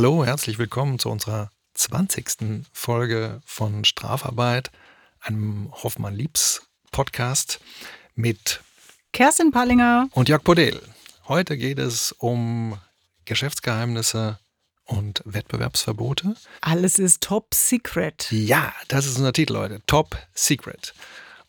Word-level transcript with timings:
Hallo, 0.00 0.24
herzlich 0.24 0.60
willkommen 0.60 1.00
zu 1.00 1.10
unserer 1.10 1.50
20. 1.74 2.64
Folge 2.72 3.40
von 3.44 3.84
Strafarbeit, 3.84 4.70
einem 5.18 5.72
Hoffmann-Liebs-Podcast 5.72 7.58
mit 8.14 8.60
Kerstin 9.12 9.50
Pallinger 9.50 10.08
und 10.12 10.28
Jörg 10.28 10.44
Podel. 10.44 10.80
Heute 11.26 11.56
geht 11.58 11.80
es 11.80 12.12
um 12.12 12.78
Geschäftsgeheimnisse 13.24 14.38
und 14.84 15.20
Wettbewerbsverbote. 15.24 16.36
Alles 16.60 17.00
ist 17.00 17.24
top 17.24 17.52
secret. 17.52 18.30
Ja, 18.30 18.72
das 18.86 19.04
ist 19.04 19.16
unser 19.16 19.32
Titel, 19.32 19.54
Leute. 19.54 19.82
Top 19.88 20.16
secret. 20.32 20.94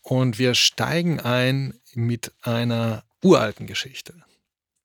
Und 0.01 0.39
wir 0.39 0.55
steigen 0.55 1.19
ein 1.19 1.79
mit 1.93 2.31
einer 2.41 3.03
uralten 3.21 3.67
Geschichte. 3.67 4.15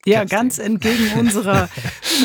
Ja, 0.06 0.24
ganz 0.24 0.58
entgegen 0.58 1.18
unserer 1.18 1.68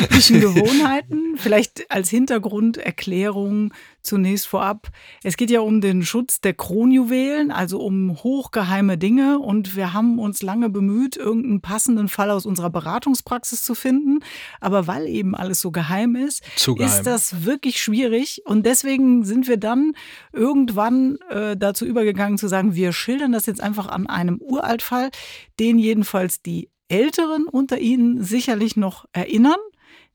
üblichen 0.02 0.40
Gewohnheiten. 0.40 1.36
Vielleicht 1.36 1.90
als 1.90 2.10
Hintergrunderklärung 2.10 3.72
zunächst 4.02 4.46
vorab. 4.46 4.88
Es 5.22 5.38
geht 5.38 5.50
ja 5.50 5.60
um 5.60 5.80
den 5.80 6.02
Schutz 6.04 6.42
der 6.42 6.52
Kronjuwelen, 6.52 7.50
also 7.50 7.80
um 7.80 8.22
hochgeheime 8.22 8.98
Dinge. 8.98 9.38
Und 9.38 9.76
wir 9.76 9.94
haben 9.94 10.18
uns 10.18 10.42
lange 10.42 10.68
bemüht, 10.68 11.16
irgendeinen 11.16 11.62
passenden 11.62 12.08
Fall 12.08 12.30
aus 12.30 12.44
unserer 12.44 12.68
Beratungspraxis 12.68 13.62
zu 13.62 13.74
finden. 13.74 14.20
Aber 14.60 14.86
weil 14.86 15.06
eben 15.06 15.34
alles 15.34 15.60
so 15.62 15.70
geheim 15.70 16.16
ist, 16.16 16.42
Zu 16.56 16.76
ist 16.76 16.90
geheim. 16.90 17.04
das 17.04 17.44
wirklich 17.46 17.80
schwierig. 17.80 18.42
Und 18.44 18.66
deswegen 18.66 19.24
sind 19.24 19.48
wir 19.48 19.56
dann 19.56 19.92
irgendwann 20.32 21.16
äh, 21.30 21.56
dazu 21.56 21.86
übergegangen 21.86 22.36
zu 22.36 22.48
sagen, 22.48 22.74
wir 22.74 22.92
schildern 22.92 23.32
das 23.32 23.46
jetzt 23.46 23.62
einfach 23.62 23.88
an 23.88 24.06
einem 24.06 24.36
Uraltfall, 24.38 25.10
den 25.58 25.78
jedenfalls 25.78 26.42
die 26.42 26.68
Älteren 26.90 27.46
unter 27.46 27.78
Ihnen 27.78 28.22
sicherlich 28.22 28.76
noch 28.76 29.06
erinnern, 29.12 29.58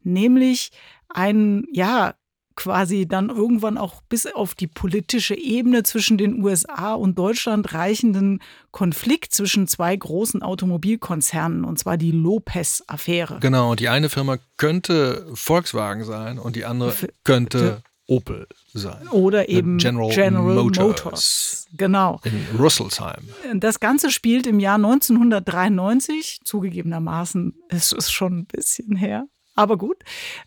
nämlich 0.04 0.72
einen, 1.10 1.66
ja, 1.72 2.16
quasi 2.56 3.06
dann 3.06 3.30
irgendwann 3.30 3.78
auch 3.78 4.02
bis 4.08 4.26
auf 4.26 4.56
die 4.56 4.68
politische 4.68 5.36
Ebene 5.36 5.84
zwischen 5.84 6.18
den 6.18 6.42
USA 6.42 6.94
und 6.94 7.18
Deutschland 7.20 7.74
reichenden 7.74 8.42
Konflikt 8.72 9.34
zwischen 9.34 9.68
zwei 9.68 9.96
großen 9.96 10.42
Automobilkonzernen, 10.42 11.66
und 11.66 11.78
zwar 11.78 11.98
die 11.98 12.12
Lopez-Affäre. 12.12 13.40
Genau, 13.42 13.76
die 13.76 13.90
eine 13.90 14.10
Firma 14.10 14.38
könnte 14.58 15.28
Volkswagen 15.34 16.06
sein 16.06 16.40
und 16.40 16.56
die 16.56 16.66
andere 16.66 16.94
könnte 17.24 17.84
Opel 18.08 18.48
sein. 18.74 19.08
Oder 19.10 19.50
eben 19.50 19.78
General 19.78 20.10
General, 20.10 20.56
Motors. 20.56 21.04
Motors. 21.04 21.68
Genau. 21.76 22.22
In 22.24 22.58
Rüsselsheim. 22.58 23.30
Das 23.56 23.80
Ganze 23.80 24.12
spielt 24.12 24.48
im 24.48 24.60
Jahr 24.60 24.76
1993, 24.76 26.42
zugegebenermaßen 26.44 27.56
ist 27.70 27.94
es 27.94 28.12
schon 28.12 28.40
ein 28.40 28.46
bisschen 28.46 28.96
her, 28.96 29.28
aber 29.56 29.78
gut. 29.78 29.98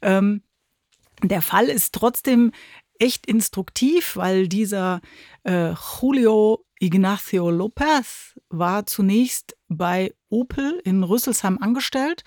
Ähm, 0.03 0.43
der 1.23 1.43
Fall 1.43 1.67
ist 1.67 1.95
trotzdem 1.95 2.53
echt 2.99 3.27
instruktiv, 3.27 4.17
weil 4.17 4.49
dieser 4.49 5.01
äh, 5.45 5.73
Julio 5.73 6.65
Ignacio 6.81 7.51
Lopez 7.51 8.39
war 8.51 8.87
zunächst 8.87 9.58
bei 9.69 10.13
Opel 10.31 10.81
in 10.85 11.03
Rüsselsheim 11.03 11.59
angestellt 11.61 12.25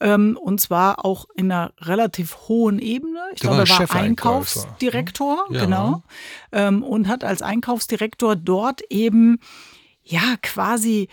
ähm, 0.00 0.38
und 0.40 0.60
zwar 0.60 1.04
auch 1.04 1.26
in 1.34 1.50
einer 1.52 1.72
relativ 1.80 2.36
hohen 2.48 2.78
Ebene. 2.78 3.20
Ich 3.34 3.40
glaube, 3.40 3.56
er 3.56 3.60
war 3.60 3.66
Chefeinkäufer, 3.66 4.60
Einkaufsdirektor, 4.60 5.46
Ja. 5.50 5.64
genau, 5.64 6.02
ähm, 6.52 6.82
und 6.82 7.08
hat 7.08 7.24
als 7.24 7.42
Einkaufsdirektor 7.42 8.36
dort 8.36 8.80
eben 8.90 9.38
ja 10.02 10.36
quasi 10.42 11.08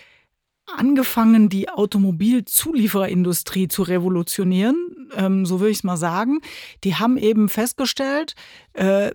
angefangen, 0.77 1.47
die 1.49 1.69
Automobilzuliefererindustrie 1.69 3.67
zu 3.67 3.83
revolutionieren, 3.83 5.09
ähm, 5.15 5.45
so 5.45 5.59
würde 5.59 5.71
ich 5.71 5.77
es 5.79 5.83
mal 5.83 5.97
sagen. 5.97 6.39
Die 6.83 6.95
haben 6.95 7.17
eben 7.17 7.49
festgestellt, 7.49 8.33
äh, 8.73 9.11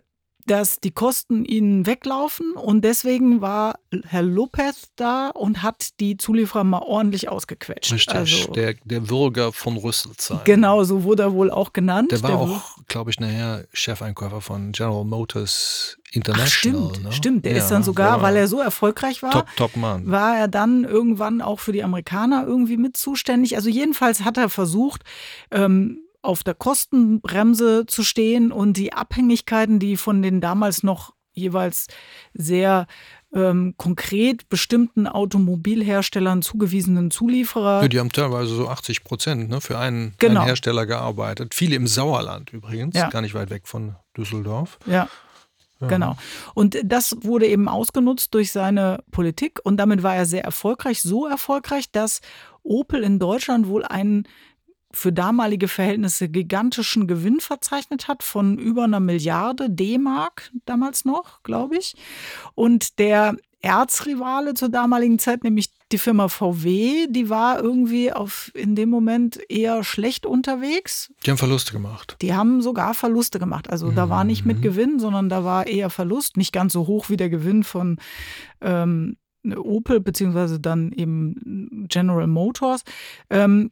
dass 0.51 0.81
die 0.81 0.91
Kosten 0.91 1.45
ihnen 1.45 1.87
weglaufen 1.87 2.53
und 2.55 2.85
deswegen 2.85 3.41
war 3.41 3.79
Herr 4.05 4.23
Lopez 4.23 4.89
da 4.97 5.29
und 5.29 5.63
hat 5.63 6.01
die 6.01 6.17
Zulieferer 6.17 6.65
mal 6.65 6.81
ordentlich 6.83 7.29
ausgequetscht. 7.29 7.93
Richtig, 7.93 8.15
Also, 8.15 8.53
der, 8.53 8.75
der 8.85 9.01
Bürger 9.01 9.53
von 9.53 9.77
Rüsselsheim. 9.77 10.41
genau, 10.45 10.83
so 10.83 11.05
wurde 11.05 11.23
er 11.25 11.33
wohl 11.33 11.51
auch 11.51 11.73
genannt. 11.73 12.11
Der 12.11 12.23
war 12.23 12.31
Der 12.31 12.39
auch, 12.41 12.77
glaube 12.89 13.11
ich, 13.11 13.21
nachher 13.21 13.67
Chefeinkäufer 13.73 14.41
von 14.41 14.73
General 14.73 15.05
Motors 15.05 15.97
Ach, 16.01 16.15
International. 16.17 16.49
stimmt, 16.49 17.03
ne? 17.05 17.13
stimmt. 17.13 17.45
Der 17.45 17.53
Ja, 17.53 17.59
ist 17.59 17.71
dann 17.71 17.85
sogar, 17.85 18.15
der 18.17 18.23
weil 18.23 18.37
er 18.37 18.49
so 18.49 18.59
erfolgreich 18.61 19.23
war, 19.23 19.31
Top, 19.31 19.47
top 19.57 19.77
Mann. 19.77 20.11
war 20.11 20.37
er 20.37 20.49
dann 20.49 20.83
irgendwann 20.85 21.41
auch 21.41 21.61
für 21.61 21.71
die 21.73 21.85
Amerikaner 21.85 22.45
irgendwie 22.45 22.77
mit 22.77 22.97
zuständig. 22.97 23.55
Also 23.55 23.71
jedenfalls 23.71 24.25
hat 24.25 24.37
er 24.37 24.49
versucht, 24.49 25.03
ähm, 25.53 26.01
auf 26.23 26.43
der 26.45 26.55
Kostenbremse 26.55 27.87
zu 27.87 28.03
stehen 28.03 28.53
und 28.53 28.77
die 28.77 28.93
Abhängigkeiten, 28.93 29.79
die 29.79 29.97
von 29.97 30.23
den 30.23 30.41
damals 30.41 30.83
noch 30.83 31.15
jeweils 31.33 31.87
sehr 32.35 32.87
ähm, 33.33 33.75
konkret 33.77 34.49
bestimmten 34.49 35.07
Automobilherstellern 35.07 36.43
zugewiesenen 36.43 37.11
Zulieferer. 37.11 37.83
Ja, 37.83 37.89
die 37.89 37.99
haben 38.01 38.11
teilweise 38.11 38.55
so 38.55 38.69
80 38.69 39.05
Prozent 39.05 39.49
ne, 39.49 39.61
für 39.61 39.79
einen, 39.79 40.15
Genau. 40.19 40.41
einen 40.41 40.47
Hersteller 40.49 40.87
gearbeitet. 40.87 41.55
Viele 41.55 41.77
im 41.77 41.87
Sauerland 41.87 42.53
übrigens, 42.53 42.97
Ja. 42.97 43.09
gar 43.09 43.23
nicht 43.23 43.35
weit 43.35 43.51
weg 43.51 43.69
von 43.69 43.95
Düsseldorf. 44.17 44.79
Ja. 44.87 45.09
Genau. 45.89 46.17
Und 46.53 46.77
das 46.85 47.17
wurde 47.23 47.47
eben 47.47 47.67
ausgenutzt 47.67 48.35
durch 48.35 48.53
seine 48.53 49.03
Politik 49.13 49.61
und 49.63 49.79
damit 49.79 50.03
war 50.03 50.15
er 50.15 50.27
sehr 50.27 50.45
erfolgreich. 50.45 51.01
So 51.01 51.27
erfolgreich, 51.27 51.91
dass 51.91 52.21
Opel 52.63 53.03
in 53.03 53.19
Deutschland 53.19 53.67
wohl 53.67 53.85
einen 53.87 54.29
für 54.93 55.13
damalige 55.13 55.69
Verhältnisse 55.69 56.29
gigantischen 56.29 57.07
Gewinn 57.07 57.41
verzeichnet 57.41 58.09
hat 58.09 58.23
von 58.23 58.59
über 58.59 58.85
einer 58.85 59.01
Milliarde 59.01 59.71
D-Mark 59.71 60.51
damals 60.67 61.05
noch, 61.05 61.43
glaube 61.43 61.77
ich. 61.77 61.95
Und 62.55 62.99
der 62.99 63.37
Erzrivale 63.63 64.55
zur 64.55 64.71
damaligen 64.71 65.19
Zeit, 65.19 65.45
nämlich 65.45 65.71
die 65.93 65.99
Firma 65.99 66.29
VW, 66.29 67.09
die 67.09 67.29
war 67.29 67.63
irgendwie 67.63 68.11
auf 68.13 68.51
in 68.55 68.75
dem 68.75 68.89
Moment 68.89 69.39
eher 69.51 69.85
schlecht 69.85 70.25
unterwegs. 70.25 71.13
Die 71.27 71.31
haben 71.31 71.37
Verluste 71.39 71.73
gemacht. 71.73 72.17
Die 72.23 72.33
haben 72.33 72.63
sogar 72.63 72.95
Verluste 72.95 73.39
gemacht. 73.39 73.69
Also 73.69 73.91
da 73.91 74.09
war 74.09 74.25
nicht 74.25 74.47
mit 74.47 74.63
Gewinn, 74.63 74.99
sondern 74.99 75.29
da 75.29 75.45
war 75.45 75.67
eher 75.67 75.91
Verlust. 75.91 76.37
Nicht 76.37 76.53
ganz 76.53 76.73
so 76.73 76.87
hoch 76.87 77.11
wie 77.11 77.17
der 77.17 77.29
Gewinn 77.29 77.63
von 77.63 77.99
ähm, 78.63 79.17
Opel, 79.57 80.01
beziehungsweise 80.01 80.59
dann 80.59 80.93
eben 80.93 81.87
General 81.89 82.27
Motors. 82.27 82.83
Ähm, 83.29 83.71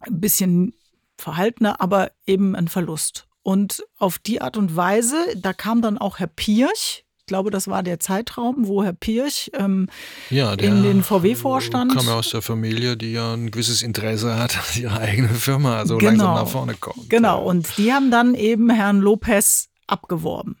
ein 0.00 0.20
bisschen 0.20 0.74
verhaltener, 1.16 1.80
aber 1.80 2.10
eben 2.26 2.54
ein 2.54 2.68
Verlust. 2.68 3.26
Und 3.42 3.84
auf 3.98 4.18
die 4.18 4.40
Art 4.40 4.56
und 4.56 4.76
Weise, 4.76 5.16
da 5.36 5.52
kam 5.52 5.80
dann 5.82 5.98
auch 5.98 6.18
Herr 6.18 6.26
Pirch. 6.26 7.04
Ich 7.20 7.26
glaube, 7.26 7.50
das 7.50 7.68
war 7.68 7.82
der 7.82 8.00
Zeitraum, 8.00 8.66
wo 8.68 8.82
Herr 8.82 8.92
Pirch 8.94 9.50
ähm, 9.54 9.88
Ja, 10.30 10.54
in 10.54 10.82
den 10.82 11.02
VW-Vorstand. 11.02 11.94
kam 11.94 12.06
ja 12.06 12.14
aus 12.14 12.30
der 12.30 12.40
Familie, 12.42 12.96
die 12.96 13.12
ja 13.12 13.34
ein 13.34 13.50
gewisses 13.50 13.82
Interesse 13.82 14.36
hat, 14.38 14.56
dass 14.56 14.76
ihre 14.76 14.98
eigene 14.98 15.28
Firma 15.28 15.84
so 15.86 15.98
Genau. 15.98 16.10
langsam 16.10 16.34
nach 16.34 16.48
vorne 16.48 16.74
kommt. 16.74 17.10
Genau, 17.10 17.42
und 17.44 17.76
die 17.78 17.92
haben 17.92 18.10
dann 18.10 18.34
eben 18.34 18.70
Herrn 18.70 19.00
Lopez 19.00 19.68
abgeworben. 19.86 20.56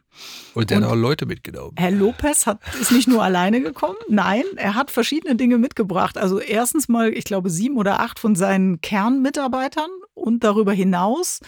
Und 0.54 0.70
der 0.70 0.78
hat 0.78 0.84
und- 0.84 0.90
auch 0.90 0.96
Leute 0.96 1.26
mitgenommen. 1.26 1.72
Herr 1.76 1.90
Lopez 1.90 2.46
hat, 2.46 2.60
ist 2.80 2.90
nicht 2.92 3.06
nur 3.08 3.22
alleine 3.22 3.60
gekommen, 3.60 3.96
nein, 4.08 4.42
er 4.56 4.74
hat 4.74 4.90
verschiedene 4.90 5.36
Dinge 5.36 5.58
mitgebracht. 5.58 6.18
Also 6.18 6.40
erstens 6.40 6.88
mal, 6.88 7.12
ich 7.12 7.24
glaube, 7.24 7.50
sieben 7.50 7.76
oder 7.76 8.00
acht 8.00 8.18
von 8.18 8.34
seinen 8.34 8.80
Kernmitarbeitern 8.80 9.90
und 10.14 10.42
darüber 10.44 10.72
hinaus, 10.72 11.40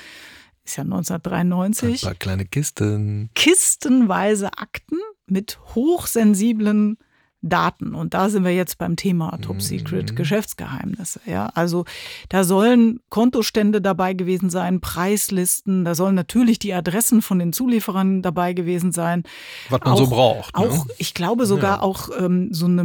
ist 0.64 0.76
ja 0.76 0.84
Ein 0.84 0.92
1993, 0.92 2.02
paar 2.02 2.14
kleine 2.14 2.44
Kisten. 2.44 3.30
kistenweise 3.34 4.52
Akten 4.58 4.98
mit 5.26 5.58
hochsensiblen 5.74 6.98
Daten. 7.42 7.94
Und 7.94 8.14
da 8.14 8.28
sind 8.28 8.44
wir 8.44 8.54
jetzt 8.54 8.76
beim 8.78 8.96
Thema 8.96 9.38
Top 9.40 9.62
Secret 9.62 10.14
Geschäftsgeheimnisse. 10.16 11.20
Ja, 11.26 11.46
also 11.54 11.84
da 12.28 12.44
sollen 12.44 13.00
Kontostände 13.08 13.80
dabei 13.80 14.12
gewesen 14.14 14.50
sein, 14.50 14.80
Preislisten, 14.80 15.84
da 15.84 15.94
sollen 15.94 16.14
natürlich 16.14 16.58
die 16.58 16.74
Adressen 16.74 17.22
von 17.22 17.38
den 17.38 17.52
Zulieferern 17.52 18.22
dabei 18.22 18.52
gewesen 18.52 18.92
sein. 18.92 19.22
Was 19.70 19.80
man 19.84 19.96
so 19.96 20.06
braucht, 20.08 20.56
ne? 20.56 20.68
Auch, 20.68 20.86
ich 20.98 21.14
glaube 21.14 21.46
sogar 21.46 21.76
Ja. 21.78 21.82
auch 21.82 22.10
ähm, 22.18 22.52
so 22.52 22.66
eine 22.66 22.84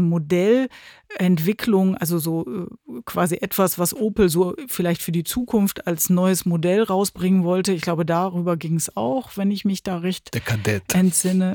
Modellentwicklung, 1.15 1.95
also 1.97 2.19
so 2.19 2.45
äh, 2.45 3.01
quasi 3.05 3.35
etwas, 3.35 3.79
was 3.79 3.95
Opel 3.95 4.29
so 4.29 4.55
vielleicht 4.67 5.01
für 5.01 5.11
die 5.11 5.23
Zukunft 5.23 5.87
als 5.87 6.09
neues 6.09 6.45
Modell 6.45 6.83
rausbringen 6.83 7.43
wollte. 7.43 7.71
Ich 7.71 7.81
glaube, 7.81 8.05
darüber 8.05 8.57
ging 8.57 8.75
es 8.75 8.95
auch, 8.95 9.31
wenn 9.35 9.51
ich 9.51 9.65
mich 9.65 9.83
da 9.83 9.97
recht 9.97 10.33
Der 10.33 10.41
Kadett, 10.41 10.93
entsinne. 10.93 11.53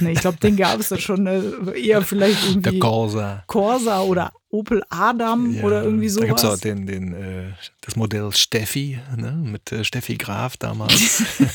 Nee, 0.00 0.12
ich 0.12 0.20
glaube, 0.20 0.38
den 0.38 0.56
gab 0.56 0.80
es 0.80 0.88
da 0.88 0.98
schon 0.98 1.26
äh, 1.26 1.42
eher 1.78 2.02
vielleicht 2.02 2.42
der 2.42 2.50
irgendwie 2.50 2.78
Corsa. 2.78 3.44
Corsa 3.46 4.02
oder 4.02 4.32
Opel 4.50 4.82
Adam 4.90 5.54
Ja, 5.54 5.62
oder 5.62 5.82
irgendwie 5.82 6.08
Da 6.08 6.26
gibt 6.26 6.38
es 6.38 6.44
auch 6.44 6.50
sowas. 6.50 6.60
den, 6.60 6.86
den, 6.86 7.14
äh, 7.14 7.52
das 7.80 7.96
Modell 7.96 8.30
Steffi, 8.32 8.98
ne? 9.16 9.32
mit 9.32 9.72
äh, 9.72 9.84
Steffi 9.84 10.16
Graf 10.16 10.56
damals. 10.56 11.22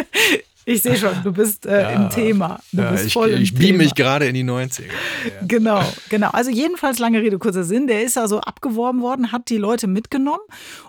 Ich 0.64 0.82
sehe 0.82 0.96
schon, 0.96 1.12
du 1.24 1.32
bist 1.32 1.66
äh, 1.66 1.82
Ja. 1.82 1.90
im 1.90 2.10
Thema. 2.10 2.60
Du 2.72 2.82
ja, 2.82 2.90
bist 2.90 3.06
ich 3.06 3.12
voll 3.12 3.30
im 3.30 3.42
ich 3.42 3.54
beam 3.54 3.76
mich 3.78 3.94
gerade 3.94 4.26
in 4.26 4.34
die 4.34 4.44
90er. 4.44 4.82
Ja. 4.82 5.46
Genau, 5.46 5.82
genau. 6.08 6.30
Also 6.30 6.50
jedenfalls 6.50 6.98
lange 6.98 7.20
Rede, 7.20 7.38
kurzer 7.38 7.64
Sinn. 7.64 7.86
Der 7.86 8.02
ist 8.02 8.18
also 8.18 8.40
abgeworben 8.40 9.00
worden, 9.00 9.32
hat 9.32 9.48
die 9.48 9.56
Leute 9.56 9.86
mitgenommen 9.86 10.42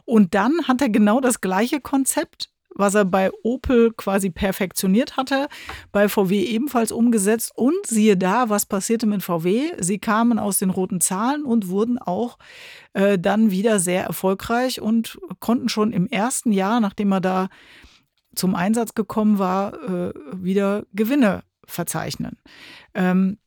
und 0.06 0.34
dann 0.36 0.68
hat 0.68 0.82
er 0.82 0.90
genau 0.90 1.22
das 1.22 1.42
gleiche 1.42 1.80
Konzept 1.80 2.50
was 2.74 2.96
er 2.96 3.04
bei 3.04 3.32
Opel 3.44 3.92
quasi 3.92 4.30
perfektioniert 4.30 5.18
hatte, 5.18 5.50
bei 5.92 6.08
VW 6.08 6.42
ebenfalls 6.42 6.94
umgesetzt. 6.94 7.52
Und 7.54 7.76
siehe 7.86 8.16
da, 8.16 8.50
was 8.50 8.66
passierte 8.66 9.08
mit 9.08 9.24
VW? 9.24 9.74
Sie 9.80 10.00
kamen 10.00 10.40
aus 10.40 10.58
den 10.60 10.70
roten 10.70 11.02
Zahlen 11.02 11.44
und 11.44 11.68
wurden 11.68 11.98
auch 12.00 12.38
äh, 12.94 13.20
dann 13.20 13.52
wieder 13.52 13.80
sehr 13.80 14.06
erfolgreich 14.06 14.82
und 14.82 15.20
konnten 15.40 15.68
schon 15.68 15.92
im 15.92 16.08
ersten 16.08 16.54
Jahr, 16.54 16.80
nachdem 16.80 17.12
er 17.12 17.20
da 17.22 17.50
zum 18.36 18.56
Einsatz 18.56 18.94
gekommen 18.94 19.40
war, 19.40 19.74
äh, 19.84 20.14
wieder 20.34 20.84
Gewinne 20.94 21.44
verzeichnen. 21.66 22.38
Ähm, 22.94 23.38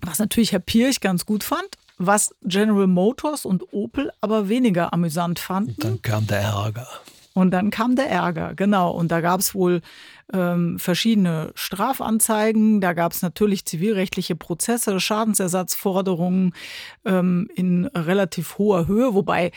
was 0.00 0.18
natürlich 0.18 0.52
Herr 0.52 0.58
Pirch 0.58 1.00
ganz 1.00 1.26
gut 1.26 1.44
fand, 1.44 1.78
was 1.98 2.34
General 2.42 2.86
Motors 2.86 3.44
und 3.44 3.72
Opel 3.72 4.10
aber 4.20 4.48
weniger 4.48 4.92
amüsant 4.92 5.38
fanden. 5.38 5.76
Dann 5.78 6.02
kam 6.02 6.26
der 6.26 6.40
Ärger. 6.40 6.88
Und 7.34 7.50
dann 7.52 7.70
kam 7.70 7.96
der 7.96 8.10
Ärger, 8.10 8.54
genau. 8.54 8.90
Und 8.90 9.10
da 9.10 9.20
gab 9.20 9.40
es 9.40 9.54
wohl 9.54 9.80
ähm, 10.34 10.78
verschiedene 10.78 11.52
Strafanzeigen, 11.54 12.80
da 12.80 12.92
gab 12.92 13.12
es 13.12 13.22
natürlich 13.22 13.64
zivilrechtliche 13.64 14.36
Prozesse, 14.36 15.00
Schadensersatzforderungen 15.00 16.54
ähm, 17.04 17.48
in 17.54 17.86
relativ 17.86 18.58
hoher 18.58 18.86
Höhe, 18.86 19.14
wobei 19.14 19.50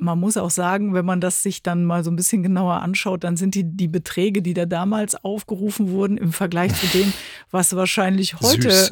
man 0.00 0.18
muss 0.18 0.36
auch 0.36 0.50
sagen, 0.50 0.94
wenn 0.94 1.04
man 1.04 1.20
das 1.20 1.42
sich 1.42 1.62
dann 1.62 1.84
mal 1.84 2.04
so 2.04 2.10
ein 2.10 2.16
bisschen 2.16 2.42
genauer 2.42 2.82
anschaut, 2.82 3.24
dann 3.24 3.36
sind 3.36 3.54
die, 3.54 3.64
die 3.64 3.88
Beträge, 3.88 4.42
die 4.42 4.54
da 4.54 4.66
damals 4.66 5.14
aufgerufen 5.24 5.90
wurden, 5.90 6.16
im 6.18 6.32
Vergleich 6.32 6.74
zu 6.74 6.86
dem, 6.86 7.12
was 7.50 7.74
wahrscheinlich 7.76 8.40
heute. 8.40 8.68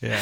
ja. 0.00 0.16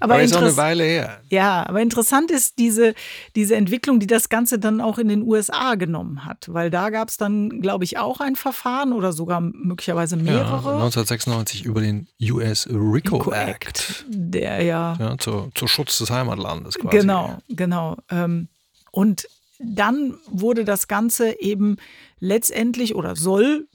Aber, 0.00 0.14
aber 0.14 0.22
ist 0.22 0.36
auch 0.36 0.42
eine 0.42 0.56
Weile 0.56 0.84
her. 0.84 1.20
Ja, 1.30 1.66
aber 1.68 1.80
interessant 1.80 2.30
ist 2.30 2.58
diese, 2.58 2.94
diese 3.36 3.56
Entwicklung, 3.56 4.00
die 4.00 4.06
das 4.06 4.28
Ganze 4.28 4.58
dann 4.58 4.80
auch 4.80 4.98
in 4.98 5.08
den 5.08 5.22
USA 5.22 5.74
genommen 5.74 6.24
hat. 6.24 6.46
Weil 6.48 6.70
da 6.70 6.90
gab 6.90 7.08
es 7.08 7.16
dann, 7.16 7.60
glaube 7.60 7.84
ich, 7.84 7.98
auch 7.98 8.20
ein 8.20 8.36
Verfahren 8.36 8.92
oder 8.92 9.12
sogar 9.12 9.40
möglicherweise 9.40 10.16
mehrere. 10.16 10.70
Ja, 10.70 10.84
1996 10.84 11.64
über 11.64 11.80
den 11.80 12.08
US 12.30 12.68
RICO, 12.68 13.32
Act, 13.32 13.66
Act. 13.66 14.04
Der 14.08 14.62
ja. 14.62 14.96
ja 14.98 15.18
zur, 15.18 15.50
zur 15.54 15.68
Schutz 15.68 15.98
des 15.98 16.10
Heimatlandes 16.10 16.78
quasi. 16.78 16.98
Genau, 16.98 17.38
genau. 17.48 17.81
Genau. 17.82 17.96
Ähm, 18.10 18.48
und 18.90 19.26
dann 19.58 20.14
wurde 20.26 20.64
das 20.64 20.88
Ganze 20.88 21.40
eben 21.40 21.76
letztendlich 22.18 22.94
oder 22.94 23.16
soll 23.16 23.68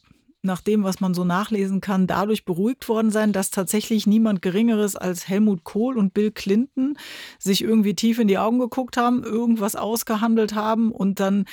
nach 0.43 0.61
dem, 0.61 0.83
was 0.83 0.99
man 0.99 1.13
so 1.13 1.23
nachlesen 1.23 1.81
kann, 1.81 2.07
dadurch 2.07 2.45
beruhigt 2.45 2.87
worden 2.89 3.11
sein, 3.11 3.33
dass 3.33 3.49
tatsächlich 3.49 4.07
niemand 4.07 4.41
Geringeres 4.41 4.95
als 4.95 5.27
Helmut 5.27 5.63
Kohl 5.63 5.97
und 5.97 6.13
Bill 6.13 6.31
Clinton 6.31 6.97
sich 7.39 7.63
irgendwie 7.63 7.95
tief 7.95 8.19
in 8.19 8.27
die 8.27 8.37
Augen 8.37 8.59
geguckt 8.59 8.97
haben, 8.97 9.23
irgendwas 9.23 9.75
ausgehandelt 9.75 10.55
haben 10.55 10.91
und 10.91 11.19
dann 11.19 11.45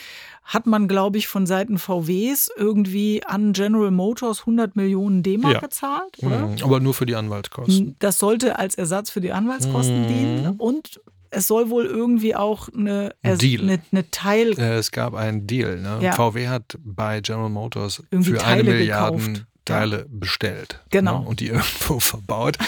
hat 0.45 0.67
man, 0.67 0.89
glaube 0.89 1.17
ich, 1.17 1.27
von 1.27 1.47
Seiten 1.47 1.79
VWs 1.79 2.51
irgendwie 2.55 3.23
an 3.25 3.55
General 3.55 3.91
Motors 3.91 4.41
100 4.41 4.77
Millionen 4.77 5.23
D-Mark 5.23 5.55
ja. 5.55 5.61
gezahlt. 5.61 6.19
Oder? 6.23 6.49
Mhm. 6.49 6.57
Aber 6.63 6.81
nur 6.81 6.93
für 6.93 7.07
die 7.07 7.15
Anwaltskosten. 7.15 7.97
Das 7.99 8.19
sollte 8.19 8.59
als 8.59 8.75
Ersatz 8.75 9.09
für 9.09 9.23
die 9.23 9.33
Anwaltskosten 9.33 10.03
mhm. 10.03 10.09
dienen 10.09 10.55
und 10.59 11.01
es 11.35 11.47
soll 11.47 11.71
wohl 11.71 11.87
irgendwie 11.87 12.35
auch 12.35 12.69
eine, 12.69 13.15
Deal. 13.23 13.63
eine, 13.63 13.81
eine 13.93 14.11
Teil. 14.11 14.59
Äh, 14.59 14.75
es 14.77 14.91
gab 14.91 15.15
einen 15.15 15.47
Deal. 15.47 15.79
Ne? 15.81 15.99
Ja. 16.01 16.13
VW 16.13 16.49
hat 16.49 16.79
bei 16.85 17.21
General 17.21 17.51
Motors 17.51 18.03
irgendwie 18.11 18.33
für 18.33 18.39
Teile 18.39 18.61
eine 18.63 18.71
Milliarde 18.71 19.19
gekauft. 19.19 19.47
Teile 19.65 19.99
Ja. 20.01 20.05
bestellt. 20.11 20.81
Genau. 20.91 21.21
Ne? 21.21 21.27
Und 21.27 21.41
die 21.41 21.47
irgendwo 21.49 21.99
verbaut. 21.99 22.59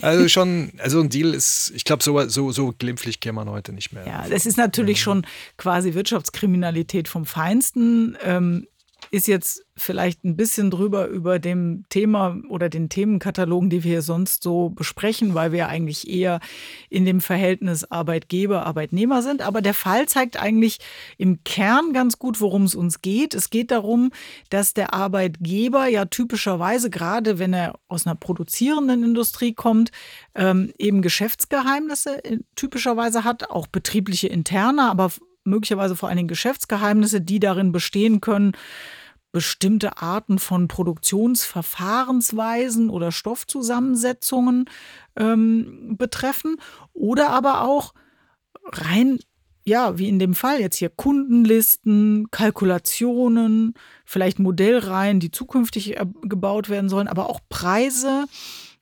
Also 0.00 0.26
schon, 0.28 0.72
also 0.78 1.00
ein 1.00 1.10
Deal 1.10 1.34
ist, 1.34 1.70
ich 1.74 1.84
glaube, 1.84 2.02
so, 2.02 2.26
so, 2.28 2.50
so 2.50 2.72
glimpflich 2.78 3.20
käme 3.20 3.36
man 3.36 3.50
heute 3.50 3.72
nicht 3.72 3.92
mehr. 3.92 4.06
Ja, 4.06 4.26
das 4.28 4.46
ist 4.46 4.56
natürlich 4.56 5.00
schon 5.02 5.26
quasi 5.58 5.92
Wirtschaftskriminalität 5.94 7.08
vom 7.08 7.26
Feinsten. 7.26 8.16
Ähm, 8.24 8.66
ist 9.10 9.26
jetzt 9.26 9.66
vielleicht 9.76 10.24
ein 10.24 10.36
bisschen 10.36 10.70
drüber 10.70 11.06
über 11.06 11.38
dem 11.38 11.84
Thema 11.90 12.38
oder 12.48 12.68
den 12.68 12.88
Themenkatalogen, 12.88 13.68
die 13.68 13.84
wir 13.84 13.92
hier 13.92 14.02
sonst 14.02 14.42
so 14.42 14.70
besprechen, 14.70 15.34
weil 15.34 15.52
wir 15.52 15.68
eigentlich 15.68 16.08
eher 16.08 16.40
in 16.88 17.04
dem 17.04 17.20
Verhältnis 17.20 17.84
Arbeitgeber-Arbeitnehmer 17.84 19.22
sind. 19.22 19.42
Aber 19.42 19.60
der 19.60 19.74
Fall 19.74 20.06
zeigt 20.06 20.40
eigentlich 20.40 20.78
im 21.18 21.44
Kern 21.44 21.92
ganz 21.92 22.18
gut, 22.18 22.40
worum 22.40 22.64
es 22.64 22.74
uns 22.74 23.02
geht. 23.02 23.34
Es 23.34 23.50
geht 23.50 23.70
darum, 23.70 24.10
dass 24.48 24.72
der 24.72 24.94
Arbeitgeber 24.94 25.86
ja 25.88 26.06
typischerweise, 26.06 26.88
gerade 26.88 27.38
wenn 27.38 27.52
er 27.52 27.78
aus 27.88 28.06
einer 28.06 28.16
produzierenden 28.16 29.04
Industrie 29.04 29.52
kommt, 29.52 29.90
ähm, 30.34 30.72
eben 30.78 31.02
Geschäftsgeheimnisse 31.02 32.24
äh, 32.24 32.38
typischerweise 32.54 33.24
hat, 33.24 33.50
auch 33.50 33.66
betriebliche 33.66 34.28
interne, 34.28 34.90
aber 34.90 35.10
möglicherweise 35.46 35.96
vor 35.96 36.08
allen 36.08 36.16
Dingen 36.16 36.28
Geschäftsgeheimnisse, 36.28 37.20
die 37.20 37.40
darin 37.40 37.72
bestehen 37.72 38.20
können, 38.20 38.52
bestimmte 39.32 39.98
Arten 39.98 40.38
von 40.38 40.68
Produktionsverfahrensweisen 40.68 42.88
oder 42.88 43.10
Stoffzusammensetzungen 43.12 44.70
ähm, 45.16 45.96
betreffen 45.98 46.56
oder 46.94 47.28
aber 47.30 47.62
auch 47.62 47.92
rein, 48.64 49.18
ja, 49.64 49.98
wie 49.98 50.08
in 50.08 50.18
dem 50.18 50.34
Fall 50.34 50.60
jetzt 50.60 50.76
hier 50.76 50.88
Kundenlisten, 50.88 52.30
Kalkulationen, 52.30 53.74
vielleicht 54.06 54.38
Modellreihen, 54.38 55.20
die 55.20 55.30
zukünftig 55.30 55.98
äh, 55.98 56.06
gebaut 56.22 56.70
werden 56.70 56.88
sollen, 56.88 57.08
aber 57.08 57.28
auch 57.28 57.40
Preise 57.50 58.24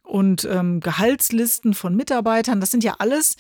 und 0.05 0.45
ähm, 0.45 0.81
Gehaltslisten 0.81 1.75
von 1.75 1.97
Mitarbeitern. 1.97 2.61
Das 2.61 2.71
sind 2.71 2.85
ja 2.85 2.97
alles 2.99 3.37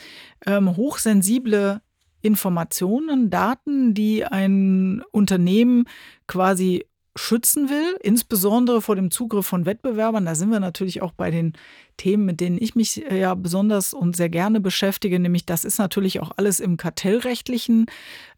ähm, 0.46 0.76
hochsensible 0.76 1.82
Informationen, 2.24 3.28
Daten, 3.28 3.92
die 3.92 4.24
ein 4.24 5.02
Unternehmen 5.12 5.84
quasi 6.26 6.86
schützen 7.16 7.68
will, 7.68 7.96
insbesondere 8.02 8.82
vor 8.82 8.96
dem 8.96 9.10
Zugriff 9.10 9.46
von 9.46 9.66
Wettbewerbern. 9.66 10.24
Da 10.24 10.34
sind 10.34 10.50
wir 10.50 10.58
natürlich 10.58 11.02
auch 11.02 11.12
bei 11.12 11.30
den 11.30 11.52
Themen, 11.96 12.24
mit 12.24 12.40
denen 12.40 12.58
ich 12.60 12.74
mich 12.74 13.08
äh, 13.08 13.20
ja 13.20 13.34
besonders 13.34 13.94
und 13.94 14.16
sehr 14.16 14.30
gerne 14.30 14.60
beschäftige, 14.60 15.20
nämlich 15.20 15.46
das 15.46 15.64
ist 15.64 15.78
natürlich 15.78 16.20
auch 16.20 16.32
alles 16.36 16.58
im 16.58 16.76
kartellrechtlichen 16.76 17.86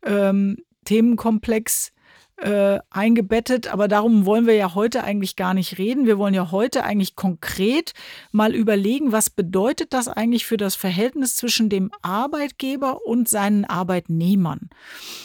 ähm, 0.04 0.58
Themenkomplex 0.84 1.92
äh, 2.38 2.80
eingebettet. 2.90 3.68
Aber 3.68 3.88
darum 3.88 4.26
wollen 4.26 4.46
wir 4.46 4.54
ja 4.54 4.74
heute 4.74 5.04
eigentlich 5.04 5.36
gar 5.36 5.54
nicht 5.54 5.78
reden. 5.78 6.06
Wir 6.06 6.18
wollen 6.18 6.34
ja 6.34 6.50
heute 6.50 6.84
eigentlich 6.84 7.16
konkret 7.16 7.92
mal 8.30 8.54
überlegen, 8.54 9.12
was 9.12 9.30
bedeutet 9.30 9.92
das 9.92 10.08
eigentlich 10.08 10.46
für 10.46 10.56
das 10.56 10.74
Verhältnis 10.74 11.36
zwischen 11.36 11.68
dem 11.68 11.90
Arbeitgeber 12.02 13.06
und 13.06 13.28
seinen 13.28 13.64
Arbeitnehmern. 13.64 14.68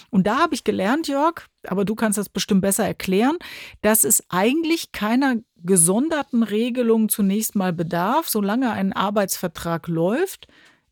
Und 0.09 0.27
da 0.27 0.39
habe 0.39 0.55
ich 0.55 0.63
gelernt, 0.63 1.07
Jörg, 1.07 1.47
aber 1.67 1.85
du 1.85 1.95
kannst 1.95 2.17
das 2.17 2.29
bestimmt 2.29 2.61
besser 2.61 2.85
erklären, 2.85 3.37
dass 3.81 4.03
es 4.03 4.23
eigentlich 4.29 4.91
keiner 4.91 5.35
gesonderten 5.57 6.43
Regelung 6.43 7.09
zunächst 7.09 7.55
mal 7.55 7.73
bedarf. 7.73 8.29
Solange 8.29 8.71
ein 8.71 8.93
Arbeitsvertrag 8.93 9.87
läuft, 9.87 10.47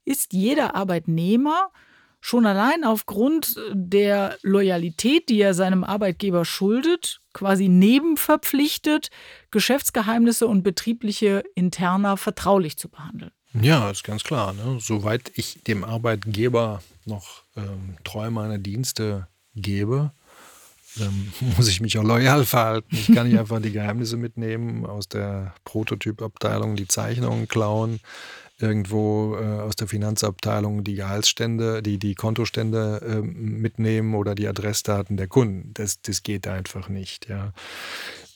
ist 0.05 0.33
jeder 0.33 0.75
Arbeitnehmer 0.75 1.71
schon 2.21 2.45
allein 2.45 2.83
aufgrund 2.83 3.55
der 3.71 4.37
Loyalität, 4.41 5.29
die 5.29 5.41
er 5.41 5.53
seinem 5.53 5.83
Arbeitgeber 5.83 6.45
schuldet, 6.45 7.21
quasi 7.33 7.69
nebenverpflichtet, 7.69 9.09
Geschäftsgeheimnisse 9.51 10.47
und 10.47 10.63
betriebliche 10.63 11.43
Interna 11.55 12.17
vertraulich 12.17 12.77
zu 12.77 12.89
behandeln. 12.89 13.31
Ja, 13.53 13.89
ist 13.89 14.03
ganz 14.03 14.23
klar. 14.23 14.53
Ne? 14.53 14.77
Soweit 14.79 15.31
ich 15.35 15.63
dem 15.63 15.83
Arbeitgeber 15.83 16.83
noch 17.05 17.43
ähm, 17.55 17.97
treu 18.03 18.29
meine 18.29 18.59
Dienste 18.59 19.27
gebe, 19.55 20.11
ähm, 20.99 21.31
muss 21.57 21.67
ich 21.67 21.81
mich 21.81 21.97
auch 21.97 22.03
loyal 22.03 22.45
verhalten. 22.45 22.87
Ich 22.91 23.13
kann 23.13 23.27
nicht 23.27 23.39
einfach 23.39 23.61
die 23.61 23.71
Geheimnisse 23.71 24.17
mitnehmen, 24.17 24.85
aus 24.85 25.07
der 25.07 25.53
Prototypabteilung 25.65 26.75
die 26.75 26.87
Zeichnungen 26.87 27.47
klauen, 27.47 27.99
irgendwo 28.59 29.35
äh, 29.35 29.61
aus 29.61 29.75
der 29.75 29.87
Finanzabteilung 29.87 30.83
die 30.83 30.95
Gehaltsstände, 30.95 31.81
die, 31.81 31.97
die 31.97 32.15
Kontostände 32.15 33.01
äh, 33.03 33.21
mitnehmen 33.21 34.15
oder 34.15 34.35
die 34.35 34.47
Adressdaten 34.47 35.17
der 35.17 35.27
Kunden. 35.27 35.71
Das, 35.73 36.01
das 36.01 36.23
geht 36.23 36.47
einfach 36.47 36.89
nicht. 36.89 37.29
Ja. 37.29 37.53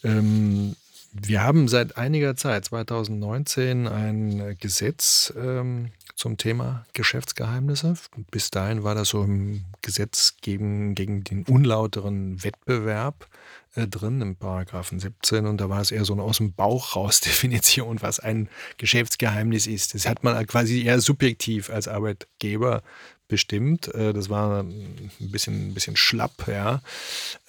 Ähm, 0.04 0.76
wir 1.12 1.44
haben 1.44 1.68
seit 1.68 1.98
einiger 1.98 2.36
Zeit, 2.36 2.66
2019, 2.66 3.88
ein 3.88 4.58
Gesetz 4.60 5.32
ähm, 5.38 5.92
zum 6.16 6.38
Thema 6.38 6.86
Geschäftsgeheimnisse. 6.94 7.96
Bis 8.32 8.52
dahin 8.52 8.84
war 8.84 8.96
das 8.96 9.10
so 9.10 9.24
im 9.24 9.66
Gesetz 9.82 10.36
gegen, 10.42 10.96
gegen 10.96 11.24
den 11.24 11.44
unlauteren 11.44 12.44
Wettbewerb 12.44 13.28
äh, 13.76 13.88
drin, 13.88 14.22
im 14.22 14.36
Paragraphen 14.36 15.00
17. 15.00 15.46
Und 15.46 15.60
da 15.60 15.70
war 15.70 15.82
es 15.82 15.92
eher 15.92 16.06
so 16.06 16.14
eine 16.14 16.24
aus 16.24 16.38
dem 16.38 16.54
Bauch 16.54 16.96
raus 16.96 17.20
Definition, 17.22 18.02
was 18.02 18.20
ein 18.20 18.50
Geschäftsgeheimnis 18.78 19.68
ist. 19.68 19.96
Das 19.96 20.08
hat 20.08 20.24
man 20.24 20.46
quasi 20.48 20.84
eher 20.84 21.02
subjektiv 21.02 21.70
als 21.70 21.88
Arbeitgeber 21.88 22.84
bestimmt. 23.34 23.88
Äh, 23.96 24.14
das 24.14 24.30
war 24.30 24.60
ein 24.62 25.10
bisschen, 25.20 25.70
ein 25.70 25.74
bisschen 25.74 25.96
schlapp, 25.96 26.48
ja. 26.48 26.84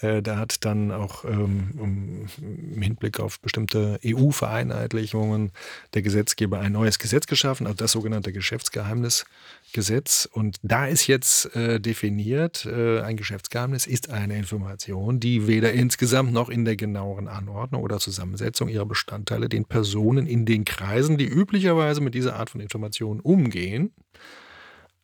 Äh, 0.00 0.22
da 0.22 0.38
hat 0.38 0.64
dann 0.64 0.90
auch 0.92 1.26
ähm, 1.26 2.26
im 2.74 2.80
Hinblick 2.80 3.20
auf 3.20 3.38
bestimmte 3.40 4.00
EU-Vereinheitlichungen 4.02 5.52
der 5.92 6.00
Gesetzgeber 6.00 6.58
ein 6.58 6.72
neues 6.72 6.98
Gesetz 6.98 7.26
geschaffen, 7.26 7.66
also 7.66 7.76
das 7.76 7.92
sogenannte 7.92 8.32
Geschäftsgeheimnisgesetz. 8.32 10.26
Und 10.32 10.56
da 10.62 10.86
ist 10.86 11.06
jetzt 11.06 11.54
äh, 11.54 11.80
definiert, 11.80 12.66
ein 12.66 13.18
Geschäftsgeheimnis 13.18 13.86
ist 13.86 14.08
eine 14.08 14.38
Information, 14.38 15.20
die 15.20 15.46
weder 15.46 15.72
insgesamt 15.72 16.32
noch 16.32 16.48
in 16.48 16.64
der 16.64 16.76
genaueren 16.76 17.28
Anordnung 17.28 17.82
oder 17.82 17.98
Zusammensetzung 17.98 18.70
ihrer 18.70 18.86
Bestandteile 18.86 19.50
den 19.50 19.66
Personen 19.66 20.26
in 20.26 20.46
den 20.46 20.64
Kreisen, 20.64 21.18
die 21.18 21.26
üblicherweise 21.26 22.00
mit 22.00 22.14
dieser 22.14 22.36
Art 22.36 22.48
von 22.48 22.62
Informationen 22.62 23.20
umgehen, 23.20 23.92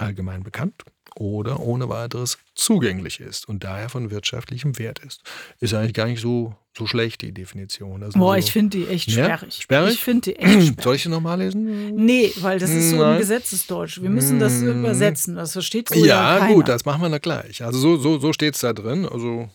allgemein 0.01 0.43
bekannt 0.43 0.85
oder 1.17 1.61
ohne 1.61 1.89
weiteres 1.89 2.39
zugänglich 2.55 3.21
ist 3.21 3.49
und 3.49 3.65
daher 3.65 3.89
von 3.89 4.11
wirtschaftlichem 4.11 4.79
Wert 4.79 5.01
ist. 5.01 5.23
Ist 5.59 5.75
eigentlich 5.75 5.95
gar 5.95 6.07
nicht 6.07 6.21
so, 6.21 6.55
so 6.77 6.87
schlecht, 6.87 7.23
die 7.23 7.33
Definition. 7.33 8.03
Also 8.03 8.19
Boah, 8.19 8.35
so, 8.35 8.39
ich 8.39 8.53
finde 8.53 8.79
die 8.79 8.87
echt 8.87 9.11
sperrig. 9.11 9.57
Ja? 9.57 9.63
Sperrig? 9.63 9.95
Ich 9.95 10.01
finde 10.05 10.21
die 10.21 10.37
echt 10.37 10.49
sperrig. 10.67 10.83
Soll 10.83 10.95
ich 10.97 11.03
sie 11.03 11.09
nochmal 11.09 11.39
lesen? 11.39 11.95
Nee, 11.97 12.33
weil 12.41 12.59
das 12.59 12.71
ist 12.71 12.91
so 12.91 13.03
ein 13.03 13.19
Gesetzesdeutsch. 13.19 14.01
Wir 14.01 14.11
müssen 14.11 14.39
das 14.39 14.61
hm. 14.61 14.81
übersetzen. 14.81 15.35
Das 15.37 15.53
versteht 15.53 15.89
so 15.89 16.05
ja, 16.05 16.39
ja 16.39 16.53
gut, 16.53 16.69
das 16.69 16.85
machen 16.85 17.03
wir 17.03 17.09
dann 17.09 17.21
gleich. 17.21 17.63
Also 17.65 17.79
so, 17.79 17.97
so, 17.97 18.19
so 18.19 18.33
steht 18.33 18.55
es 18.55 18.61
da 18.61 18.73
drin. 18.73 19.07
Also 19.07 19.49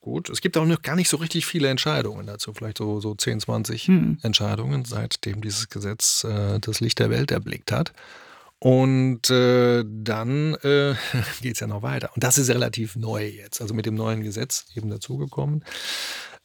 gut. 0.00 0.30
Es 0.30 0.40
gibt 0.40 0.56
auch 0.56 0.66
noch 0.66 0.82
gar 0.82 0.96
nicht 0.96 1.08
so 1.08 1.16
richtig 1.16 1.46
viele 1.46 1.68
Entscheidungen 1.68 2.26
dazu. 2.26 2.52
Vielleicht 2.52 2.78
so, 2.78 3.00
so 3.00 3.14
10, 3.14 3.40
20 3.40 3.88
hm. 3.88 4.18
Entscheidungen, 4.22 4.84
seitdem 4.84 5.40
dieses 5.40 5.68
Gesetz 5.68 6.24
äh, 6.24 6.60
das 6.60 6.80
Licht 6.80 6.98
der 6.98 7.10
Welt 7.10 7.30
erblickt 7.30 7.72
hat. 7.72 7.92
Und 8.64 9.28
äh, 9.28 9.84
dann 9.86 10.54
äh, 10.62 10.94
geht 11.42 11.52
es 11.52 11.60
ja 11.60 11.66
noch 11.66 11.82
weiter. 11.82 12.10
Und 12.14 12.24
das 12.24 12.38
ist 12.38 12.48
relativ 12.48 12.96
neu 12.96 13.26
jetzt, 13.26 13.60
also 13.60 13.74
mit 13.74 13.84
dem 13.84 13.94
neuen 13.94 14.22
Gesetz 14.22 14.64
eben 14.74 14.88
dazugekommen, 14.88 15.62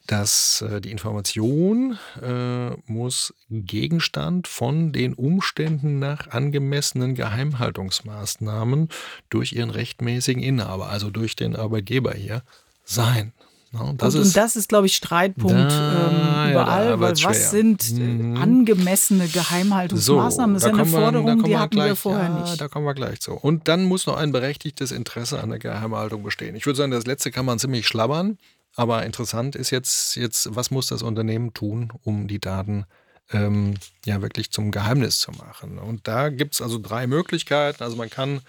dass 0.06 0.62
äh, 0.62 0.82
die 0.82 0.92
Information 0.92 1.98
äh, 2.22 2.72
muss 2.88 3.34
Gegenstand 3.50 4.50
von 4.50 4.92
den 4.92 5.14
Umständen 5.14 6.00
nach 6.00 6.28
angemessenen 6.28 7.16
Geheimhaltungsmaßnahmen 7.16 8.90
durch 9.30 9.54
ihren 9.54 9.70
rechtmäßigen 9.70 10.44
Inhaber, 10.44 10.90
also 10.90 11.12
durch 11.12 11.38
den 11.38 11.56
Arbeitgeber 11.56 12.12
hier, 12.12 12.44
sein. 12.84 13.32
No, 13.72 13.94
das 13.96 14.16
und, 14.16 14.22
ist, 14.22 14.28
und, 14.30 14.38
das 14.38 14.56
ist, 14.56 14.68
glaube 14.68 14.88
ich, 14.88 14.96
Streitpunkt 14.96 15.54
da, 15.54 16.46
ähm, 16.46 16.52
überall, 16.52 16.86
ja, 16.86 17.00
weil 17.00 17.12
was 17.12 17.22
schwer. 17.22 17.34
sind 17.34 17.92
mhm. 17.92 18.36
angemessene 18.36 19.28
Geheimhaltungsmaßnahmen? 19.28 20.56
das 20.56 20.64
so, 20.64 20.70
ist 20.70 20.76
ja 20.76 20.82
eine 20.82 20.90
Forderung, 20.90 21.44
die 21.44 21.56
hatten 21.56 21.76
gleich, 21.76 21.90
wir 21.90 21.96
vorher 21.96 22.30
ja, 22.30 22.40
nicht. 22.40 22.60
Da 22.60 22.68
kommen 22.68 22.88
wir 22.88 22.96
gleich 22.96 23.20
zu. 23.20 23.34
Und 23.34 23.68
dann 23.68 23.86
muss 23.86 24.08
noch 24.08 24.18
ein 24.18 24.32
berechtigtes 24.32 24.92
Interesse 24.92 25.40
an 25.40 25.50
der 25.52 25.60
Geheimhaltung 25.60 26.24
bestehen. 26.24 26.56
Ich 26.56 26.66
würde 26.66 26.78
sagen, 26.78 26.90
das 26.92 27.06
letzte 27.06 27.30
kann 27.30 27.46
man 27.46 27.60
ziemlich 27.60 27.86
schlabbern, 27.86 28.40
aber 28.76 29.06
interessant 29.06 29.56
ist 29.56 29.70
jetzt, 29.70 30.16
jetzt 30.16 30.56
was 30.56 30.72
muss 30.72 30.88
das 30.88 31.04
Unternehmen 31.04 31.54
tun, 31.54 31.94
um 32.04 32.28
die 32.28 32.40
Daten 32.40 32.86
ähm, 33.32 33.76
ja 34.04 34.24
wirklich 34.24 34.50
zum 34.52 34.72
Geheimnis 34.72 35.20
zu 35.20 35.30
machen. 35.32 35.78
Und 35.78 36.08
da 36.08 36.30
gibt 36.30 36.56
es 36.56 36.62
also 36.64 36.80
drei 36.80 37.06
Möglichkeiten. 37.06 37.84
Also 37.84 37.98
man 37.98 38.10
kann 38.10 38.42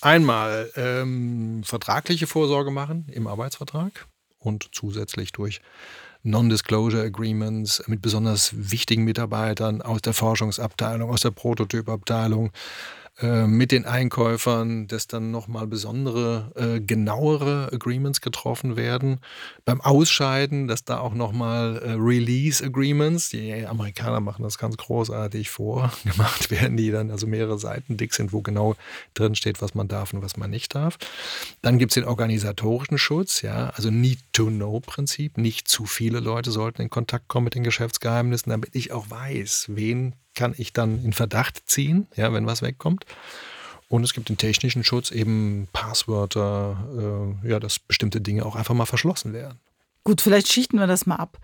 einmal 0.00 0.70
ähm, 0.76 1.62
vertragliche 1.64 2.28
Vorsorge 2.28 2.70
machen 2.70 3.06
im 3.10 3.26
Arbeitsvertrag 3.26 4.06
und 4.38 4.68
zusätzlich 4.72 5.32
durch 5.32 5.60
Non-Disclosure 6.22 7.04
Agreements 7.04 7.82
mit 7.86 8.02
besonders 8.02 8.52
wichtigen 8.54 9.04
Mitarbeitern 9.04 9.82
aus 9.82 10.02
der 10.02 10.12
Forschungsabteilung, 10.12 11.10
aus 11.10 11.20
der 11.20 11.30
Prototypabteilung, 11.30 12.50
äh, 13.20 13.48
mit 13.48 13.72
den 13.72 13.84
Einkäufern, 13.84 14.86
dass 14.86 15.08
dann 15.08 15.32
nochmal 15.32 15.66
besondere, 15.66 16.52
äh, 16.54 16.80
genauere 16.80 17.68
Agreements 17.72 18.20
getroffen 18.20 18.76
werden. 18.76 19.18
Beim 19.64 19.80
Ausscheiden, 19.80 20.68
dass 20.68 20.84
da 20.84 21.00
auch 21.00 21.14
nochmal 21.14 21.78
äh, 21.78 21.92
Release 21.94 22.64
Agreements, 22.64 23.28
die 23.30 23.66
Amerikaner 23.66 24.20
machen 24.20 24.44
das 24.44 24.56
ganz 24.56 24.76
großartig 24.76 25.50
vor, 25.50 25.92
gemacht 26.04 26.52
werden, 26.52 26.76
die 26.76 26.92
dann 26.92 27.10
also 27.10 27.26
mehrere 27.26 27.58
Seiten 27.58 27.96
dick 27.96 28.14
sind, 28.14 28.32
wo 28.32 28.40
genau 28.40 28.76
drin 29.14 29.34
steht, 29.34 29.60
was 29.60 29.74
man 29.74 29.88
darf 29.88 30.12
und 30.12 30.22
was 30.22 30.36
man 30.36 30.50
nicht 30.50 30.76
darf. 30.76 30.96
Dann 31.60 31.78
gibt 31.78 31.90
es 31.90 31.94
den 31.94 32.04
organisatorischen 32.04 32.98
Schutz, 32.98 33.42
ja, 33.42 33.70
also 33.70 33.90
Need-to-Know-Prinzip. 33.90 35.38
Nicht 35.38 35.66
zu 35.66 35.86
viele 35.86 36.20
Leute 36.20 36.52
sollten 36.52 36.82
in 36.82 36.90
Kontakt 36.90 37.26
kommen 37.26 37.44
mit 37.44 37.56
den 37.56 37.64
Geschäftsgeheimnissen, 37.64 38.50
damit 38.50 38.76
ich 38.76 38.92
auch 38.92 39.10
weiß, 39.10 39.66
wen 39.70 40.14
kann 40.38 40.54
ich 40.56 40.72
dann 40.72 41.04
in 41.04 41.12
Verdacht 41.12 41.68
ziehen, 41.68 42.06
ja, 42.14 42.32
wenn 42.32 42.46
was 42.46 42.62
wegkommt. 42.62 43.04
Und 43.88 44.04
es 44.04 44.14
gibt 44.14 44.28
den 44.28 44.36
technischen 44.36 44.84
Schutz, 44.84 45.10
eben 45.10 45.66
Passwörter, 45.72 47.34
äh, 47.44 47.48
ja, 47.48 47.58
dass 47.58 47.78
bestimmte 47.80 48.20
Dinge 48.20 48.46
auch 48.46 48.54
einfach 48.54 48.74
mal 48.74 48.86
verschlossen 48.86 49.32
werden. 49.32 49.58
Gut, 50.04 50.20
vielleicht 50.20 50.50
schichten 50.50 50.78
wir 50.78 50.86
das 50.86 51.06
mal 51.06 51.16
ab. 51.16 51.38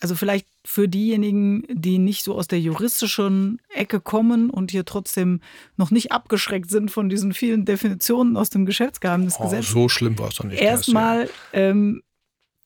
Also 0.00 0.14
vielleicht 0.14 0.46
für 0.64 0.88
diejenigen, 0.88 1.64
die 1.68 1.98
nicht 1.98 2.24
so 2.24 2.36
aus 2.36 2.48
der 2.48 2.60
juristischen 2.60 3.60
Ecke 3.68 4.00
kommen 4.00 4.48
und 4.48 4.70
hier 4.70 4.84
trotzdem 4.84 5.40
noch 5.76 5.90
nicht 5.90 6.10
abgeschreckt 6.12 6.70
sind 6.70 6.90
von 6.90 7.08
diesen 7.08 7.34
vielen 7.34 7.64
Definitionen 7.64 8.36
aus 8.36 8.48
dem 8.48 8.64
Geschäftsgeheimnisgesetz. 8.64 9.66
Oh, 9.70 9.72
so 9.72 9.88
schlimm 9.88 10.18
war 10.18 10.28
es 10.28 10.36
doch 10.36 10.44
nicht. 10.44 10.62
Erstmal 10.62 11.28
ähm, 11.52 12.02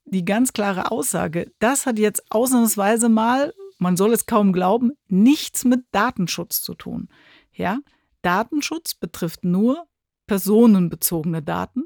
die 0.05 0.25
ganz 0.25 0.53
klare 0.53 0.91
Aussage, 0.91 1.51
das 1.59 1.87
hat 1.87 1.99
jetzt 1.99 2.23
ausnahmsweise 2.31 3.09
mal 3.09 3.55
man 3.83 3.97
soll 3.97 4.13
es 4.13 4.27
kaum 4.27 4.53
glauben, 4.53 4.93
nichts 5.09 5.65
mit 5.65 5.85
Datenschutz 5.91 6.63
zu 6.63 6.75
tun. 6.75 7.09
Ja? 7.53 7.81
Datenschutz 8.23 8.95
betrifft 8.95 9.45
nur 9.45 9.87
personenbezogene 10.27 11.43
Daten 11.43 11.85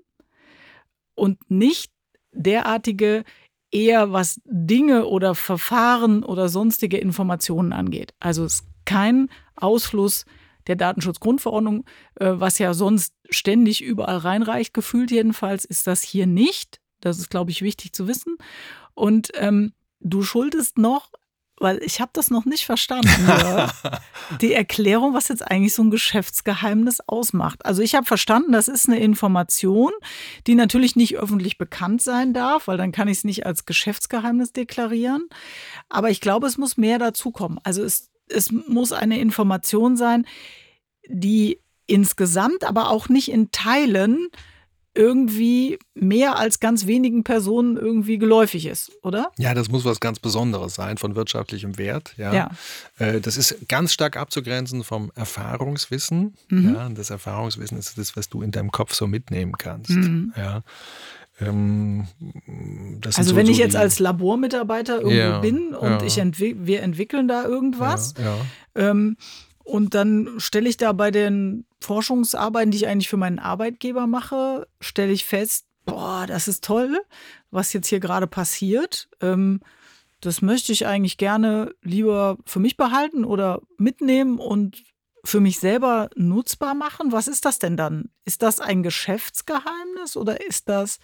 und 1.14 1.50
nicht 1.50 1.90
derartige 2.32 3.24
eher 3.72 4.12
was 4.12 4.40
Dinge 4.44 5.06
oder 5.06 5.34
Verfahren 5.34 6.22
oder 6.22 6.48
sonstige 6.48 6.98
Informationen 6.98 7.72
angeht. 7.72 8.14
Also 8.20 8.44
es 8.44 8.54
ist 8.56 8.66
kein 8.84 9.28
Ausfluss 9.56 10.24
der 10.66 10.76
Datenschutzgrundverordnung, 10.76 11.84
äh, 12.16 12.32
was 12.34 12.58
ja 12.58 12.74
sonst 12.74 13.14
ständig 13.30 13.82
überall 13.82 14.18
reinreicht, 14.18 14.74
gefühlt 14.74 15.10
jedenfalls, 15.10 15.64
ist 15.64 15.86
das 15.86 16.02
hier 16.02 16.26
nicht. 16.26 16.80
Das 17.00 17.18
ist, 17.18 17.30
glaube 17.30 17.50
ich, 17.50 17.62
wichtig 17.62 17.92
zu 17.92 18.08
wissen. 18.08 18.36
Und 18.94 19.30
ähm, 19.34 19.72
du 20.00 20.22
schuldest 20.22 20.78
noch 20.78 21.10
weil 21.58 21.82
ich 21.82 22.00
habe 22.00 22.10
das 22.12 22.30
noch 22.30 22.44
nicht 22.44 22.66
verstanden. 22.66 23.08
die 24.40 24.52
Erklärung, 24.52 25.14
was 25.14 25.28
jetzt 25.28 25.42
eigentlich 25.42 25.74
so 25.74 25.82
ein 25.82 25.90
Geschäftsgeheimnis 25.90 27.00
ausmacht. 27.06 27.64
Also 27.64 27.82
ich 27.82 27.94
habe 27.94 28.06
verstanden, 28.06 28.52
das 28.52 28.68
ist 28.68 28.88
eine 28.88 29.00
Information, 29.00 29.92
die 30.46 30.54
natürlich 30.54 30.96
nicht 30.96 31.16
öffentlich 31.16 31.56
bekannt 31.56 32.02
sein 32.02 32.34
darf, 32.34 32.68
weil 32.68 32.76
dann 32.76 32.92
kann 32.92 33.08
ich 33.08 33.18
es 33.18 33.24
nicht 33.24 33.46
als 33.46 33.64
Geschäftsgeheimnis 33.64 34.52
deklarieren. 34.52 35.28
Aber 35.88 36.10
ich 36.10 36.20
glaube, 36.20 36.46
es 36.46 36.58
muss 36.58 36.76
mehr 36.76 36.98
dazukommen. 36.98 37.58
Also 37.62 37.82
es, 37.82 38.10
es 38.28 38.52
muss 38.52 38.92
eine 38.92 39.18
Information 39.18 39.96
sein, 39.96 40.26
die 41.08 41.60
insgesamt, 41.86 42.64
aber 42.64 42.90
auch 42.90 43.08
nicht 43.08 43.30
in 43.30 43.50
Teilen 43.50 44.28
irgendwie 44.96 45.78
mehr 45.94 46.38
als 46.38 46.60
ganz 46.60 46.86
wenigen 46.86 47.24
Personen 47.24 47.76
irgendwie 47.76 48.18
geläufig 48.18 48.66
ist, 48.66 48.92
oder? 49.02 49.30
Ja, 49.38 49.54
das 49.54 49.68
muss 49.68 49.84
was 49.84 50.00
ganz 50.00 50.18
Besonderes 50.18 50.74
sein 50.74 50.98
von 50.98 51.14
wirtschaftlichem 51.14 51.78
Wert. 51.78 52.14
Ja. 52.16 52.34
ja. 52.34 52.50
Äh, 52.98 53.20
das 53.20 53.36
ist 53.36 53.68
ganz 53.68 53.92
stark 53.92 54.16
abzugrenzen 54.16 54.84
vom 54.84 55.12
Erfahrungswissen. 55.14 56.34
Mhm. 56.50 56.74
Ja, 56.74 56.88
das 56.88 57.10
Erfahrungswissen 57.10 57.78
ist 57.78 57.98
das, 57.98 58.16
was 58.16 58.28
du 58.28 58.42
in 58.42 58.50
deinem 58.50 58.70
Kopf 58.70 58.94
so 58.94 59.06
mitnehmen 59.06 59.52
kannst. 59.58 59.90
Mhm. 59.90 60.32
Ja. 60.36 60.62
Ähm, 61.40 62.06
also 63.04 63.22
so, 63.22 63.36
wenn 63.36 63.46
ich 63.46 63.58
jetzt 63.58 63.76
als 63.76 63.98
Labormitarbeiter 63.98 65.02
irgendwo 65.02 65.16
ja, 65.16 65.38
bin 65.40 65.74
und 65.74 65.90
ja. 65.90 66.02
ich 66.02 66.16
entwick 66.18 66.56
wir 66.60 66.82
entwickeln 66.82 67.28
da 67.28 67.44
irgendwas, 67.44 68.14
ja, 68.18 68.36
ähm, 68.74 69.16
und 69.66 69.94
dann 69.94 70.38
stelle 70.38 70.68
ich 70.68 70.76
da 70.76 70.92
bei 70.92 71.10
den 71.10 71.66
Forschungsarbeiten, 71.80 72.70
die 72.70 72.78
ich 72.78 72.86
eigentlich 72.86 73.08
für 73.08 73.16
meinen 73.16 73.40
Arbeitgeber 73.40 74.06
mache, 74.06 74.68
stelle 74.80 75.12
ich 75.12 75.24
fest, 75.24 75.66
boah, 75.84 76.24
das 76.26 76.46
ist 76.46 76.62
toll, 76.62 77.00
was 77.50 77.72
jetzt 77.72 77.88
hier 77.88 77.98
gerade 77.98 78.28
passiert. 78.28 79.08
Ähm, 79.20 79.60
das 80.20 80.40
möchte 80.40 80.70
ich 80.70 80.86
eigentlich 80.86 81.18
gerne 81.18 81.74
lieber 81.82 82.38
für 82.46 82.60
mich 82.60 82.76
behalten 82.76 83.24
oder 83.24 83.60
mitnehmen 83.76 84.38
und 84.38 84.84
für 85.24 85.40
mich 85.40 85.58
selber 85.58 86.10
nutzbar 86.14 86.74
machen. 86.74 87.10
Was 87.10 87.26
ist 87.26 87.44
das 87.44 87.58
denn 87.58 87.76
dann? 87.76 88.10
Ist 88.24 88.42
das 88.42 88.60
ein 88.60 88.84
Geschäftsgeheimnis 88.84 90.16
oder 90.16 90.46
ist 90.46 90.68
das 90.68 91.00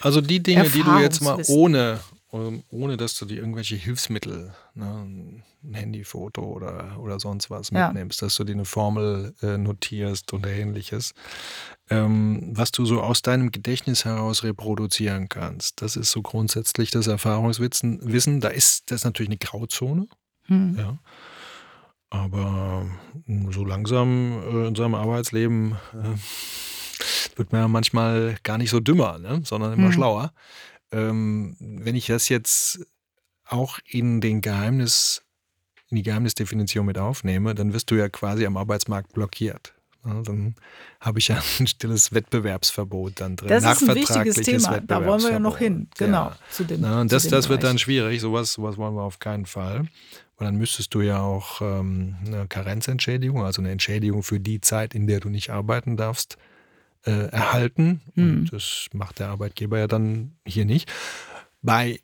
also 0.00 0.20
die 0.20 0.42
Dinge, 0.42 0.68
die 0.68 0.82
du 0.82 0.98
jetzt 0.98 1.22
mal 1.22 1.40
ohne, 1.46 2.00
ähm, 2.32 2.62
ohne 2.70 2.96
dass 2.96 3.18
du 3.18 3.26
dir 3.26 3.38
irgendwelche 3.38 3.76
Hilfsmittel, 3.76 4.54
ne, 4.74 4.84
ein 4.86 5.42
Handyfoto 5.72 6.42
oder, 6.42 6.98
oder 6.98 7.20
sonst 7.20 7.50
was 7.50 7.70
mitnimmst, 7.70 8.20
ja. 8.20 8.26
dass 8.26 8.36
du 8.36 8.44
dir 8.44 8.54
eine 8.54 8.64
Formel 8.64 9.34
äh, 9.42 9.58
notierst 9.58 10.32
oder 10.32 10.48
ähnliches, 10.50 11.12
ähm, 11.90 12.52
was 12.56 12.72
du 12.72 12.84
so 12.86 13.00
aus 13.02 13.22
deinem 13.22 13.52
Gedächtnis 13.52 14.04
heraus 14.04 14.42
reproduzieren 14.44 15.28
kannst. 15.28 15.82
Das 15.82 15.96
ist 15.96 16.10
so 16.10 16.22
grundsätzlich 16.22 16.90
das 16.90 17.06
Erfahrungswissen. 17.06 18.00
Wissen. 18.02 18.40
Da 18.40 18.48
ist 18.48 18.90
das 18.90 19.00
ist 19.00 19.04
natürlich 19.04 19.30
eine 19.30 19.38
Grauzone. 19.38 20.06
Hm. 20.46 20.76
Ja. 20.78 20.98
Aber 22.10 22.86
so 23.50 23.64
langsam 23.64 24.42
äh, 24.42 24.66
in 24.68 24.74
seinem 24.74 24.94
Arbeitsleben 24.94 25.76
äh, 25.94 27.36
wird 27.38 27.52
man 27.52 27.62
ja 27.62 27.68
manchmal 27.68 28.36
gar 28.42 28.58
nicht 28.58 28.70
so 28.70 28.80
dümmer, 28.80 29.18
ne? 29.18 29.40
sondern 29.44 29.72
immer 29.72 29.86
Hm. 29.86 29.92
schlauer. 29.92 30.32
Ähm, 30.92 31.56
wenn 31.58 31.94
ich 31.94 32.06
das 32.06 32.28
jetzt 32.28 32.86
auch 33.46 33.78
in 33.86 34.20
den 34.20 34.40
Geheimnis, 34.40 35.22
in 35.88 35.96
die 35.96 36.02
Geheimnisdefinition 36.02 36.86
mit 36.86 36.98
aufnehme, 36.98 37.54
dann 37.54 37.72
wirst 37.72 37.90
du 37.90 37.94
ja 37.94 38.08
quasi 38.08 38.46
am 38.46 38.56
Arbeitsmarkt 38.56 39.12
blockiert. 39.12 39.74
Ja, 40.04 40.20
dann 40.22 40.56
habe 41.00 41.18
ich 41.20 41.28
ja 41.28 41.40
ein 41.60 41.66
stilles 41.66 42.12
Wettbewerbsverbot 42.12 43.20
dann 43.20 43.36
drin. 43.36 43.48
Das 43.48 43.80
ist 43.80 43.88
ein 43.88 43.94
wichtiges 43.94 44.36
Thema. 44.36 44.80
Da 44.80 45.04
wollen 45.04 45.22
wir 45.22 45.30
ja 45.30 45.38
noch 45.38 45.58
hin. 45.58 45.88
Genau. 45.96 46.26
Ja. 46.26 46.38
Zu 46.50 46.64
dem, 46.64 46.80
Na, 46.80 47.00
und 47.00 47.12
das, 47.12 47.28
das 47.28 47.48
wird 47.48 47.62
dann 47.62 47.78
schwierig. 47.78 48.20
Sowas, 48.20 48.54
sowas 48.54 48.76
wollen 48.76 48.94
wir 48.94 49.02
auf 49.02 49.18
keinen 49.18 49.46
Fall. 49.46 49.86
Weil 50.36 50.46
dann 50.46 50.56
müsstest 50.56 50.94
du 50.94 51.02
ja 51.02 51.20
auch 51.20 51.60
ähm, 51.60 52.16
eine 52.26 52.48
Karenzentschädigung, 52.48 53.44
also 53.44 53.62
eine 53.62 53.70
Entschädigung 53.70 54.22
für 54.22 54.40
die 54.40 54.60
Zeit, 54.60 54.94
in 54.94 55.06
der 55.06 55.20
du 55.20 55.28
nicht 55.28 55.50
arbeiten 55.50 55.96
darfst, 55.96 56.36
äh, 57.04 57.28
erhalten. 57.28 58.00
Hm. 58.14 58.40
Und 58.40 58.52
das 58.52 58.86
macht 58.92 59.18
der 59.18 59.28
Arbeitgeber 59.28 59.78
ja 59.78 59.86
dann 59.86 60.36
hier 60.46 60.64
nicht. 60.64 60.90
Bei 61.62 62.00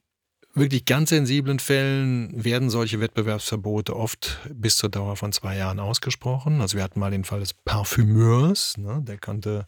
wirklich 0.54 0.84
ganz 0.84 1.10
sensiblen 1.10 1.58
Fällen 1.58 2.44
werden 2.44 2.70
solche 2.70 3.00
Wettbewerbsverbote 3.00 3.94
oft 3.94 4.38
bis 4.52 4.76
zur 4.76 4.90
Dauer 4.90 5.16
von 5.16 5.32
zwei 5.32 5.56
Jahren 5.56 5.80
ausgesprochen. 5.80 6.60
Also 6.60 6.76
wir 6.76 6.84
hatten 6.84 7.00
mal 7.00 7.10
den 7.10 7.24
Fall 7.24 7.40
des 7.40 7.54
Parfümeurs, 7.54 8.76
ne? 8.76 9.02
der 9.06 9.18
konnte, 9.18 9.66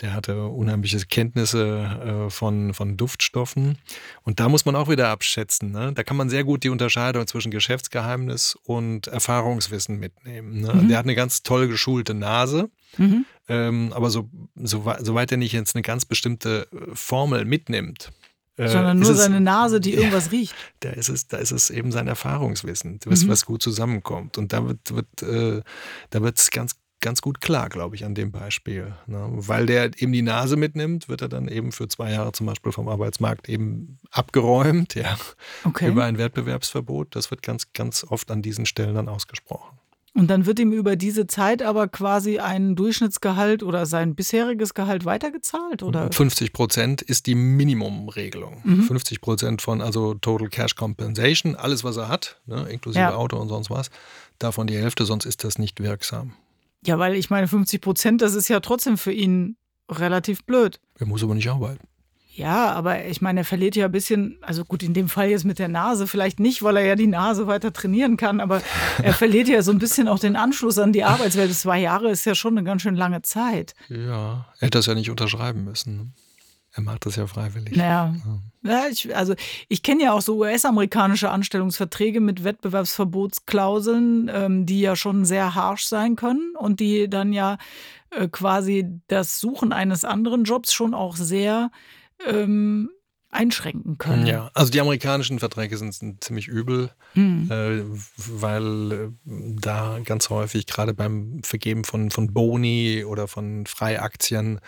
der 0.00 0.12
hatte 0.12 0.46
unheimliche 0.46 0.98
Kenntnisse 1.06 2.26
äh, 2.26 2.30
von, 2.30 2.74
von 2.74 2.96
Duftstoffen. 2.96 3.78
Und 4.22 4.40
da 4.40 4.48
muss 4.48 4.64
man 4.64 4.74
auch 4.76 4.88
wieder 4.88 5.08
abschätzen. 5.08 5.70
Ne? 5.70 5.92
Da 5.94 6.02
kann 6.02 6.16
man 6.16 6.28
sehr 6.28 6.44
gut 6.44 6.64
die 6.64 6.68
Unterscheidung 6.68 7.26
zwischen 7.26 7.50
Geschäftsgeheimnis 7.50 8.56
und 8.64 9.06
Erfahrungswissen 9.06 9.98
mitnehmen. 9.98 10.60
Ne? 10.62 10.72
Mhm. 10.74 10.88
Der 10.88 10.98
hat 10.98 11.04
eine 11.04 11.14
ganz 11.14 11.42
toll 11.42 11.68
geschulte 11.68 12.14
Nase. 12.14 12.70
Mhm. 12.96 13.24
Ähm, 13.48 13.92
aber 13.92 14.10
so, 14.10 14.28
so, 14.56 14.84
wei- 14.84 14.98
soweit 15.02 15.30
er 15.30 15.36
nicht 15.38 15.52
jetzt 15.52 15.74
eine 15.74 15.82
ganz 15.82 16.04
bestimmte 16.04 16.66
äh, 16.72 16.94
Formel 16.94 17.44
mitnimmt, 17.44 18.10
äh, 18.56 18.68
Sondern 18.68 18.98
nur 19.00 19.10
es- 19.10 19.18
seine 19.18 19.40
Nase, 19.40 19.80
die 19.80 19.90
Ja, 19.92 19.98
irgendwas 19.98 20.30
riecht. 20.32 20.54
Da 20.80 20.90
ist 20.90 21.08
es, 21.08 21.26
da 21.26 21.36
ist 21.38 21.50
es 21.50 21.70
eben 21.70 21.92
sein 21.92 22.06
Erfahrungswissen, 22.08 23.00
was, 23.04 23.24
Mhm. 23.24 23.28
was 23.28 23.44
gut 23.46 23.62
zusammenkommt. 23.62 24.38
Und 24.38 24.52
da 24.52 24.66
wird, 24.66 24.94
wird 24.94 25.22
äh, 25.22 25.62
da 26.10 26.22
wird 26.22 26.38
es 26.38 26.50
ganz, 26.50 26.76
ganz 27.04 27.20
gut 27.20 27.40
klar, 27.40 27.68
glaube 27.68 27.94
ich, 27.94 28.04
an 28.04 28.14
dem 28.14 28.32
Beispiel. 28.32 28.94
Ne? 29.06 29.28
Weil 29.30 29.66
der 29.66 29.90
eben 30.00 30.10
die 30.12 30.22
Nase 30.22 30.56
mitnimmt, 30.56 31.08
wird 31.08 31.20
er 31.22 31.28
dann 31.28 31.46
eben 31.46 31.70
für 31.70 31.86
zwei 31.86 32.10
Jahre 32.10 32.32
zum 32.32 32.46
Beispiel 32.46 32.72
vom 32.72 32.88
Arbeitsmarkt 32.88 33.48
eben 33.48 34.00
abgeräumt, 34.10 34.94
ja, 34.94 35.16
Okay. 35.64 35.88
über 35.88 36.04
ein 36.04 36.18
Wettbewerbsverbot. 36.18 37.14
Das 37.14 37.30
wird 37.30 37.42
ganz, 37.42 37.72
ganz 37.74 38.04
oft 38.08 38.30
an 38.30 38.42
diesen 38.42 38.66
Stellen 38.66 38.94
dann 38.94 39.08
ausgesprochen. 39.08 39.78
Und 40.16 40.28
dann 40.28 40.46
wird 40.46 40.60
ihm 40.60 40.72
über 40.72 40.94
diese 40.94 41.26
Zeit 41.26 41.60
aber 41.60 41.88
quasi 41.88 42.38
ein 42.38 42.76
Durchschnittsgehalt 42.76 43.64
oder 43.64 43.84
sein 43.84 44.14
bisheriges 44.14 44.72
Gehalt 44.72 45.04
weitergezahlt? 45.04 45.82
Oder? 45.82 46.10
50 46.12 46.52
Prozent 46.52 47.02
ist 47.02 47.26
die 47.26 47.34
Minimumregelung. 47.34 48.60
Mhm. 48.64 48.82
50 48.84 49.20
Prozent 49.20 49.60
von 49.60 49.80
also 49.80 50.14
Total 50.14 50.48
Cash 50.48 50.76
Compensation, 50.76 51.56
alles 51.56 51.82
was 51.82 51.96
er 51.96 52.06
hat, 52.08 52.40
ne, 52.46 52.64
inklusive 52.70 53.00
Ja. 53.00 53.14
Auto 53.16 53.36
und 53.36 53.48
sonst 53.48 53.70
was, 53.70 53.90
davon 54.38 54.68
die 54.68 54.76
Hälfte, 54.76 55.04
sonst 55.04 55.24
ist 55.26 55.42
das 55.42 55.58
nicht 55.58 55.80
wirksam. 55.82 56.34
Ja, 56.84 56.98
weil 56.98 57.14
ich 57.14 57.30
meine, 57.30 57.48
50 57.48 57.80
Prozent, 57.80 58.22
das 58.22 58.34
ist 58.34 58.48
ja 58.48 58.60
trotzdem 58.60 58.98
für 58.98 59.12
ihn 59.12 59.56
relativ 59.90 60.44
blöd. 60.44 60.80
Er 60.98 61.06
muss 61.06 61.22
aber 61.22 61.34
nicht 61.34 61.48
arbeiten. 61.48 61.86
Ja, 62.36 62.72
aber 62.72 63.04
ich 63.04 63.20
meine, 63.20 63.40
er 63.40 63.44
verliert 63.44 63.76
ja 63.76 63.84
ein 63.86 63.92
bisschen, 63.92 64.38
also 64.42 64.64
gut, 64.64 64.82
in 64.82 64.92
dem 64.92 65.08
Fall 65.08 65.28
jetzt 65.28 65.44
mit 65.44 65.60
der 65.60 65.68
Nase, 65.68 66.08
vielleicht 66.08 66.40
nicht, 66.40 66.64
weil 66.64 66.76
er 66.76 66.84
ja 66.84 66.96
die 66.96 67.06
Nase 67.06 67.46
weiter 67.46 67.72
trainieren 67.72 68.16
kann, 68.16 68.40
aber 68.40 68.60
er 69.00 69.12
verliert 69.14 69.46
ja 69.46 69.62
so 69.62 69.70
ein 69.70 69.78
bisschen 69.78 70.08
auch 70.08 70.18
den 70.18 70.34
Anschluss 70.34 70.78
an 70.78 70.92
die 70.92 71.04
Arbeitswelt. 71.04 71.54
Zwei 71.54 71.78
Jahre 71.78 72.10
ist 72.10 72.24
ja 72.24 72.34
schon 72.34 72.58
eine 72.58 72.66
ganz 72.66 72.82
schön 72.82 72.96
lange 72.96 73.22
Zeit. 73.22 73.74
Ja, 73.88 74.46
er 74.58 74.66
hätte 74.66 74.78
das 74.78 74.86
ja 74.86 74.94
nicht 74.94 75.10
unterschreiben 75.10 75.62
müssen. 75.62 76.12
Er 76.76 76.82
macht 76.82 77.06
das 77.06 77.14
ja 77.16 77.26
freiwillig. 77.28 77.76
Naja, 77.76 78.14
ja, 78.62 78.86
ich, 78.90 79.14
also 79.16 79.34
ich 79.68 79.82
kenne 79.82 80.04
ja 80.04 80.12
auch 80.12 80.22
so 80.22 80.38
US-amerikanische 80.38 81.30
Anstellungsverträge 81.30 82.20
mit 82.20 82.42
Wettbewerbsverbotsklauseln, 82.42 84.30
ähm, 84.32 84.66
die 84.66 84.80
ja 84.80 84.96
schon 84.96 85.24
sehr 85.24 85.54
harsh 85.54 85.86
sein 85.86 86.16
können 86.16 86.54
und 86.58 86.80
die 86.80 87.08
dann 87.08 87.32
ja 87.32 87.58
äh, 88.10 88.28
quasi 88.28 88.86
das 89.06 89.38
Suchen 89.38 89.72
eines 89.72 90.04
anderen 90.04 90.44
Jobs 90.44 90.72
schon 90.72 90.94
auch 90.94 91.16
sehr 91.16 91.70
ähm, 92.26 92.90
einschränken 93.30 93.98
können. 93.98 94.26
Ja, 94.26 94.50
also 94.54 94.70
die 94.70 94.80
amerikanischen 94.80 95.38
Verträge 95.38 95.76
sind, 95.76 95.94
sind 95.94 96.24
ziemlich 96.24 96.48
übel, 96.48 96.90
Hm. 97.14 97.48
äh, 97.50 97.82
weil 98.16 98.92
äh, 98.92 99.08
da 99.60 100.00
ganz 100.04 100.30
häufig 100.30 100.66
gerade 100.66 100.94
beim 100.94 101.40
Vergeben 101.44 101.84
von, 101.84 102.10
von 102.10 102.32
Boni 102.32 103.04
oder 103.04 103.28
von 103.28 103.66
Freiaktien 103.66 104.60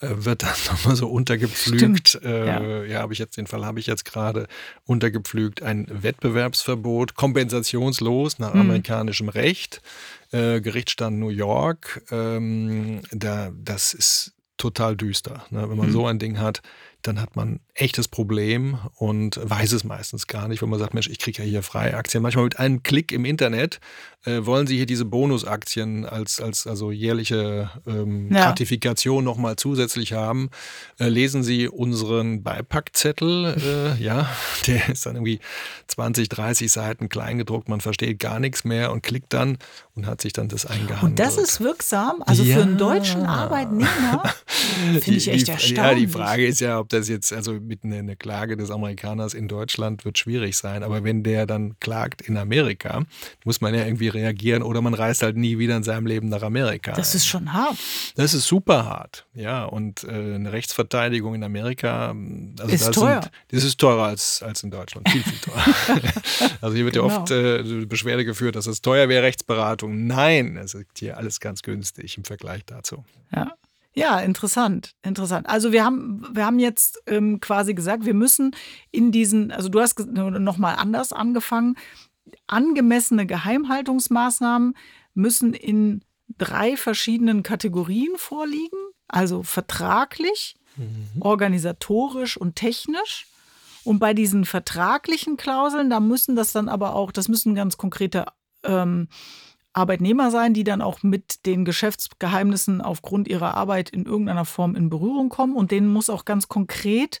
äh, 0.00 0.08
wird 0.10 0.42
dann 0.42 0.54
nochmal 0.70 0.96
so 0.96 1.08
untergepflügt. 1.08 2.20
Äh, 2.22 2.46
ja. 2.46 2.84
ja, 2.84 2.98
habe 3.00 3.12
ich 3.12 3.18
jetzt 3.18 3.36
den 3.36 3.46
Fall 3.46 3.64
habe 3.64 3.80
ich 3.80 3.86
jetzt 3.86 4.04
gerade 4.04 4.46
untergepflügt 4.84 5.62
ein 5.62 5.86
Wettbewerbsverbot, 5.90 7.14
kompensationslos 7.14 8.38
nach 8.38 8.54
Mhm. 8.54 8.60
amerikanischem 8.60 9.28
Recht, 9.28 9.80
äh, 10.32 10.60
Gerichtsstand 10.60 11.18
New 11.18 11.28
York. 11.28 12.02
Ähm, 12.10 13.00
da, 13.12 13.52
das 13.54 13.94
ist 13.94 14.32
total 14.56 14.96
düster. 14.96 15.44
Ne? 15.50 15.68
Wenn 15.68 15.76
man 15.76 15.88
Mhm. 15.88 15.92
so 15.92 16.06
ein 16.06 16.18
Ding 16.18 16.38
hat, 16.38 16.62
dann 17.06 17.20
hat 17.20 17.36
man 17.36 17.60
echtes 17.74 18.08
Problem 18.08 18.78
und 18.96 19.38
weiß 19.42 19.72
es 19.72 19.84
meistens 19.84 20.26
gar 20.26 20.48
nicht, 20.48 20.62
wenn 20.62 20.68
man 20.70 20.78
sagt, 20.78 20.94
Mensch, 20.94 21.08
ich 21.08 21.18
kriege 21.18 21.42
ja 21.42 21.48
hier 21.48 21.62
freie 21.62 21.96
Aktien. 21.96 22.22
Manchmal 22.22 22.44
mit 22.44 22.58
einem 22.58 22.82
Klick 22.82 23.12
im 23.12 23.24
Internet 23.24 23.80
äh, 24.24 24.46
wollen 24.46 24.66
Sie 24.66 24.76
hier 24.76 24.86
diese 24.86 25.04
Bonusaktien 25.04 26.06
als, 26.06 26.40
als 26.40 26.66
also 26.66 26.90
jährliche 26.90 27.70
ähm, 27.86 28.32
Ja. 28.32 28.46
Gratifikation 28.46 29.22
nochmal 29.24 29.56
zusätzlich 29.56 30.12
haben. 30.14 30.50
Äh, 30.98 31.08
lesen 31.08 31.42
Sie 31.42 31.68
unseren 31.68 32.42
Beipackzettel, 32.42 33.96
äh, 33.98 34.02
ja, 34.02 34.28
der 34.66 34.88
ist 34.88 35.04
dann 35.04 35.16
irgendwie 35.16 35.40
20, 35.88 36.28
30 36.28 36.72
Seiten 36.72 37.08
kleingedruckt, 37.08 37.68
man 37.68 37.80
versteht 37.80 38.18
gar 38.18 38.38
nichts 38.40 38.64
mehr 38.64 38.92
und 38.92 39.02
klickt 39.02 39.32
dann 39.32 39.58
und 39.94 40.06
hat 40.06 40.20
sich 40.22 40.32
dann 40.32 40.48
das 40.48 40.64
eingehandelt. 40.64 41.02
Und 41.02 41.18
das 41.18 41.36
ist 41.36 41.60
wirksam, 41.60 42.22
also 42.24 42.44
für 42.44 42.62
einen 42.62 42.78
deutschen 42.78 43.22
Ja. 43.22 43.28
Arbeitnehmer, 43.28 44.32
finde 45.00 45.18
ich 45.18 45.28
echt 45.28 45.48
erstaunlich. 45.48 45.76
Ja, 45.76 45.94
die 45.94 46.08
Frage 46.08 46.46
ist 46.46 46.60
ja, 46.60 46.78
ob 46.78 46.88
das 46.94 47.08
jetzt, 47.08 47.32
also 47.32 47.52
mit 47.54 47.84
einer 47.84 47.96
eine 47.96 48.16
Klage 48.16 48.56
des 48.56 48.70
Amerikaners 48.70 49.34
in 49.34 49.48
Deutschland 49.48 50.04
wird 50.04 50.18
schwierig 50.18 50.56
sein, 50.56 50.82
aber 50.82 51.04
wenn 51.04 51.22
der 51.22 51.46
dann 51.46 51.78
klagt 51.80 52.22
in 52.22 52.36
Amerika, 52.36 53.02
muss 53.44 53.60
man 53.60 53.74
ja 53.74 53.84
irgendwie 53.84 54.08
reagieren 54.08 54.62
oder 54.62 54.80
man 54.80 54.94
reist 54.94 55.22
halt 55.22 55.36
nie 55.36 55.58
wieder 55.58 55.76
in 55.76 55.82
seinem 55.82 56.06
Leben 56.06 56.28
nach 56.28 56.42
Amerika. 56.42 56.92
Das 56.92 57.14
ist 57.14 57.26
schon 57.26 57.52
hart. 57.52 57.76
Das 58.16 58.32
ist 58.34 58.46
super 58.46 58.84
hart, 58.86 59.26
ja. 59.34 59.64
Und 59.64 60.04
äh, 60.04 60.08
eine 60.34 60.52
Rechtsverteidigung 60.52 61.34
in 61.34 61.42
Amerika, 61.44 62.14
also 62.58 62.72
Ist 62.72 62.86
da 62.86 62.90
teuer. 62.90 63.22
Sind, 63.22 63.32
das 63.48 63.64
ist 63.64 63.78
teurer 63.78 64.04
als, 64.04 64.42
als 64.42 64.62
in 64.62 64.70
Deutschland, 64.70 65.08
viel, 65.08 65.22
viel 65.22 65.38
teurer. 65.38 65.64
also 66.60 66.74
hier 66.76 66.84
wird 66.84 66.94
Genau. 66.94 67.08
ja 67.08 67.20
oft 67.20 67.30
äh, 67.30 67.84
Beschwerde 67.86 68.24
geführt, 68.24 68.56
dass 68.56 68.66
es 68.66 68.80
teuer 68.82 69.08
wäre, 69.08 69.24
Rechtsberatung. 69.24 70.06
Nein, 70.06 70.56
es 70.56 70.74
ist 70.74 70.86
hier 70.98 71.16
alles 71.16 71.40
ganz 71.40 71.62
günstig 71.62 72.16
im 72.16 72.24
Vergleich 72.24 72.64
dazu. 72.64 73.04
Ja. 73.34 73.52
Ja, 73.96 74.18
interessant, 74.18 74.92
interessant. 75.02 75.48
Also 75.48 75.70
wir 75.70 75.84
haben, 75.84 76.26
wir 76.32 76.44
haben 76.44 76.58
jetzt 76.58 77.00
ähm, 77.06 77.38
quasi 77.38 77.74
gesagt, 77.74 78.04
wir 78.04 78.14
müssen 78.14 78.54
in 78.90 79.12
diesen, 79.12 79.52
also 79.52 79.68
du 79.68 79.80
hast 79.80 80.00
nochmal 80.06 80.76
anders 80.76 81.12
angefangen, 81.12 81.76
angemessene 82.48 83.24
Geheimhaltungsmaßnahmen 83.26 84.74
müssen 85.14 85.54
in 85.54 86.02
drei 86.38 86.76
verschiedenen 86.76 87.44
Kategorien 87.44 88.16
vorliegen, 88.16 88.78
also 89.06 89.44
vertraglich, 89.44 90.56
organisatorisch 91.20 92.36
und 92.36 92.56
technisch. 92.56 93.26
Und 93.84 93.98
bei 94.00 94.14
diesen 94.14 94.44
vertraglichen 94.44 95.36
Klauseln, 95.36 95.90
da 95.90 96.00
müssen 96.00 96.34
das 96.34 96.52
dann 96.52 96.68
aber 96.68 96.94
auch, 96.96 97.12
das 97.12 97.28
müssen 97.28 97.54
ganz 97.54 97.76
konkrete 97.76 98.24
ähm, 98.64 99.08
Arbeitnehmer 99.74 100.30
sein, 100.30 100.54
die 100.54 100.64
dann 100.64 100.80
auch 100.80 101.02
mit 101.02 101.44
den 101.46 101.64
Geschäftsgeheimnissen 101.64 102.80
aufgrund 102.80 103.28
ihrer 103.28 103.54
Arbeit 103.54 103.90
in 103.90 104.06
irgendeiner 104.06 104.44
Form 104.44 104.74
in 104.76 104.88
Berührung 104.88 105.28
kommen. 105.28 105.54
Und 105.54 105.70
denen 105.70 105.92
muss 105.92 106.08
auch 106.08 106.24
ganz 106.24 106.48
konkret 106.48 107.20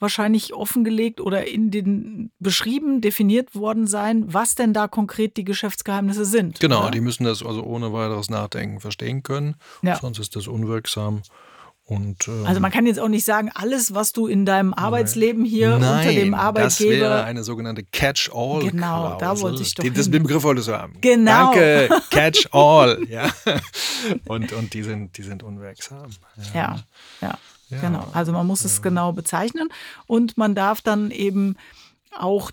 wahrscheinlich 0.00 0.54
offengelegt 0.54 1.20
oder 1.20 1.46
in 1.46 1.70
den 1.70 2.30
beschrieben, 2.38 3.00
definiert 3.02 3.54
worden 3.54 3.86
sein, 3.86 4.24
was 4.32 4.54
denn 4.54 4.72
da 4.72 4.88
konkret 4.88 5.36
die 5.36 5.44
Geschäftsgeheimnisse 5.44 6.24
sind. 6.24 6.58
Genau, 6.58 6.82
oder? 6.82 6.90
die 6.90 7.00
müssen 7.02 7.24
das 7.24 7.44
also 7.44 7.62
ohne 7.62 7.92
weiteres 7.92 8.30
Nachdenken 8.30 8.80
verstehen 8.80 9.22
können, 9.22 9.56
Ja. 9.82 9.96
sonst 9.96 10.18
ist 10.18 10.36
das 10.36 10.48
unwirksam. 10.48 11.22
Und, 11.90 12.28
ähm, 12.28 12.46
Also 12.46 12.60
man 12.60 12.70
kann 12.70 12.86
jetzt 12.86 13.00
auch 13.00 13.08
nicht 13.08 13.24
sagen, 13.24 13.50
alles, 13.52 13.92
was 13.92 14.12
du 14.12 14.28
in 14.28 14.46
deinem 14.46 14.72
Arbeitsleben 14.72 15.44
hier 15.44 15.76
Nein, 15.76 15.98
unter 15.98 16.12
dem 16.12 16.30
das 16.30 16.80
wäre 16.80 17.06
Arbeitgeber. 17.08 17.24
eine 17.24 17.42
sogenannte 17.42 17.82
Catch-all. 17.82 18.70
Genau, 18.70 19.18
da 19.18 19.40
wollte 19.40 19.62
ich 19.62 19.74
doch 19.74 19.82
Den, 19.82 19.94
das 19.94 20.08
den 20.08 20.22
Begriff 20.22 20.44
wolltest 20.44 20.68
du 20.68 20.72
haben. 20.78 20.96
Genau. 21.00 21.52
Danke, 21.52 21.88
Catch-all. 22.10 23.04
ja. 23.08 23.28
Und, 24.28 24.52
und 24.52 24.72
die, 24.72 24.84
sind, 24.84 25.18
die 25.18 25.22
sind 25.24 25.42
unwirksam. 25.42 26.10
Ja, 26.54 26.76
ja, 27.20 27.36
Ja. 27.70 27.80
genau. 27.80 28.06
Also 28.12 28.30
man 28.30 28.46
muss 28.46 28.64
es 28.64 28.82
genau 28.82 29.10
bezeichnen 29.12 29.68
und 30.06 30.38
man 30.38 30.54
darf 30.54 30.82
dann 30.82 31.10
eben 31.10 31.56
auch 32.16 32.52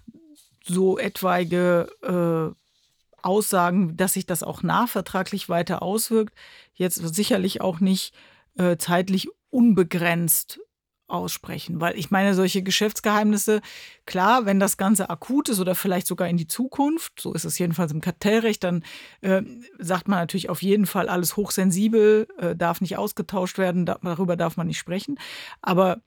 so 0.66 0.98
etwaige 0.98 1.88
äh, 2.02 3.22
Aussagen, 3.22 3.98
dass 3.98 4.14
sich 4.14 4.26
das 4.26 4.42
auch 4.42 4.64
nachvertraglich 4.64 5.48
weiter 5.48 5.84
auswirkt, 5.84 6.34
jetzt 6.74 6.96
sicherlich 7.16 7.62
auch 7.62 7.80
nicht 7.80 8.14
äh, 8.58 8.78
zeitlich 8.78 9.28
unbegrenzt 9.50 10.60
aussprechen. 11.08 11.80
Weil 11.80 11.98
ich 11.98 12.12
meine, 12.12 12.34
solche 12.34 12.62
Geschäftsgeheimnisse, 12.62 13.62
klar, 14.06 14.46
wenn 14.46 14.60
das 14.60 14.78
Ganze 14.78 15.10
akut 15.10 15.50
ist 15.50 15.60
oder 15.60 15.74
vielleicht 15.74 16.06
sogar 16.06 16.28
in 16.28 16.38
die 16.38 16.48
Zukunft, 16.48 17.22
so 17.22 17.34
ist 17.34 17.46
es 17.46 17.58
jedenfalls 17.58 17.94
im 17.94 18.02
Kartellrecht, 18.02 18.64
dann 18.64 18.84
äh, 19.22 19.42
sagt 19.80 20.08
man 20.08 20.20
natürlich 20.20 20.50
auf 20.50 20.62
jeden 20.62 20.86
Fall 20.86 21.08
alles 21.08 21.38
hochsensibel, 21.38 22.28
äh, 22.38 22.56
darf 22.56 22.82
nicht 22.82 22.98
ausgetauscht 22.98 23.58
werden, 23.58 23.86
da, 23.86 24.00
darüber 24.04 24.36
darf 24.36 24.58
man 24.58 24.68
nicht 24.68 24.80
sprechen. 24.80 25.18
Aber 25.62 26.02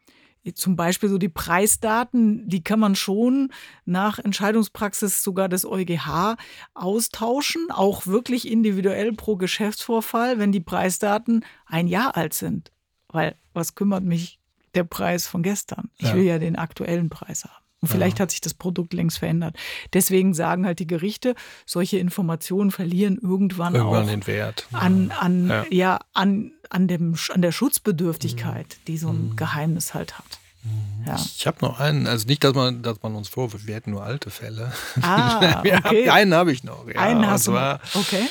zum 0.54 0.76
Beispiel 0.76 1.08
so 1.08 1.18
die 1.18 1.28
Preisdaten, 1.28 2.48
die 2.48 2.64
kann 2.64 2.80
man 2.80 2.94
schon 2.94 3.52
nach 3.84 4.18
Entscheidungspraxis 4.18 5.22
sogar 5.22 5.48
des 5.48 5.64
EuGH 5.64 6.36
austauschen, 6.74 7.70
auch 7.70 8.06
wirklich 8.06 8.50
individuell 8.50 9.12
pro 9.12 9.36
Geschäftsvorfall, 9.36 10.38
wenn 10.38 10.52
die 10.52 10.60
Preisdaten 10.60 11.44
ein 11.66 11.86
Jahr 11.86 12.16
alt 12.16 12.34
sind. 12.34 12.72
Weil 13.08 13.36
was 13.52 13.74
kümmert 13.74 14.04
mich 14.04 14.40
der 14.74 14.84
Preis 14.84 15.26
von 15.26 15.42
gestern. 15.42 15.90
Ich 15.96 16.08
ja. 16.08 16.14
will 16.14 16.24
ja 16.24 16.38
den 16.38 16.56
aktuellen 16.56 17.10
Preis 17.10 17.44
haben. 17.44 17.64
Und 17.80 17.88
vielleicht 17.88 18.18
ja. 18.18 18.22
hat 18.22 18.30
sich 18.30 18.42
das 18.42 18.52
Produkt 18.52 18.92
längst 18.92 19.18
verändert. 19.18 19.56
Deswegen 19.94 20.34
sagen 20.34 20.66
halt 20.66 20.78
die 20.80 20.86
Gerichte, 20.86 21.34
solche 21.64 21.98
Informationen 21.98 22.70
verlieren 22.70 23.18
irgendwann, 23.20 23.74
irgendwann 23.74 24.04
auch 24.04 24.10
den 24.10 24.26
Wert. 24.26 24.66
An, 24.72 25.10
an, 25.18 25.48
ja. 25.48 25.64
ja. 25.70 26.00
an, 26.12 26.52
an, 26.68 26.88
dem, 26.88 27.16
an 27.30 27.40
der 27.40 27.52
Schutzbedürftigkeit, 27.52 28.66
mhm. 28.66 28.84
die 28.86 28.98
so 28.98 29.08
ein 29.08 29.30
mhm. 29.30 29.36
Geheimnis 29.36 29.94
halt 29.94 30.18
hat. 30.18 30.40
Mhm. 30.62 31.06
Ja. 31.06 31.16
Ich 31.16 31.46
habe 31.46 31.56
noch 31.62 31.80
einen, 31.80 32.06
also 32.06 32.26
nicht, 32.26 32.44
dass 32.44 32.54
man, 32.54 32.82
dass 32.82 33.02
man 33.02 33.14
uns 33.14 33.28
vorwirft, 33.28 33.66
wir 33.66 33.74
hätten 33.74 33.92
nur 33.92 34.02
alte 34.02 34.28
Fälle. 34.28 34.72
Ah, 35.00 35.60
okay. 35.84 36.10
einen 36.10 36.34
habe 36.34 36.52
ich 36.52 36.64
noch. 36.64 36.86
Ja, 36.86 37.00
einen 37.00 37.26
hast 37.26 37.46
du. 37.46 37.52
Okay. 37.94 38.28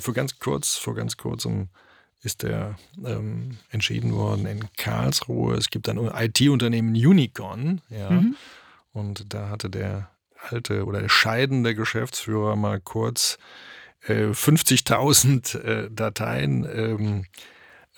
Vor 0.00 0.14
ganz 0.14 0.38
kurz, 0.40 0.74
vor 0.74 0.96
ganz 0.96 1.16
kurzem 1.16 1.68
ist 2.22 2.42
der 2.42 2.76
ähm, 3.04 3.58
entschieden 3.70 4.14
worden 4.14 4.46
in 4.46 4.64
Karlsruhe. 4.76 5.54
Es 5.54 5.70
gibt 5.70 5.88
ein 5.88 5.98
IT-Unternehmen 5.98 6.94
Unicorn, 6.94 7.80
ja. 7.88 8.10
Mhm. 8.10 8.36
Und 8.94 9.34
da 9.34 9.50
hatte 9.50 9.68
der 9.68 10.08
alte 10.50 10.86
oder 10.86 11.00
der 11.00 11.08
scheidende 11.10 11.74
Geschäftsführer 11.74 12.56
mal 12.56 12.80
kurz 12.80 13.38
äh, 14.06 14.28
50.000 14.28 15.58
äh, 15.58 15.90
Dateien 15.90 16.64
ähm, 16.64 17.26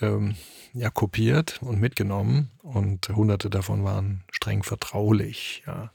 ähm, 0.01 0.35
ja, 0.73 0.91
kopiert 0.91 1.61
und 1.63 1.81
mitgenommen 1.81 2.51
und 2.63 3.09
hunderte 3.09 3.51
davon 3.51 3.85
waren 3.85 4.25
streng 4.31 4.63
vertraulich. 4.63 5.63
Ja. 5.67 5.93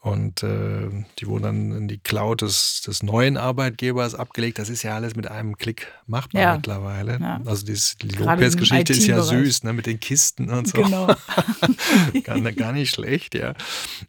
Und 0.00 0.44
äh, 0.44 0.88
die 1.18 1.26
wurden 1.26 1.42
dann 1.42 1.72
in 1.72 1.88
die 1.88 1.98
Cloud 1.98 2.42
des, 2.42 2.82
des 2.86 3.02
neuen 3.02 3.36
Arbeitgebers 3.36 4.14
abgelegt. 4.14 4.60
Das 4.60 4.68
ist 4.68 4.84
ja 4.84 4.94
alles 4.94 5.16
mit 5.16 5.28
einem 5.28 5.56
Klick 5.56 5.88
machbar 6.06 6.40
ja. 6.40 6.54
mittlerweile. 6.54 7.18
Ja. 7.20 7.40
Also 7.44 7.66
dieses, 7.66 7.96
die 7.96 8.08
Lopez-Geschichte 8.10 8.92
ist 8.92 9.08
ja 9.08 9.20
süß, 9.20 9.64
ne, 9.64 9.72
mit 9.72 9.86
den 9.86 9.98
Kisten 9.98 10.50
und 10.50 10.68
so. 10.68 10.82
Genau. 10.82 11.08
gar, 12.22 12.40
gar, 12.52 12.72
nicht 12.72 12.90
schlecht, 12.94 13.34
ja. 13.34 13.54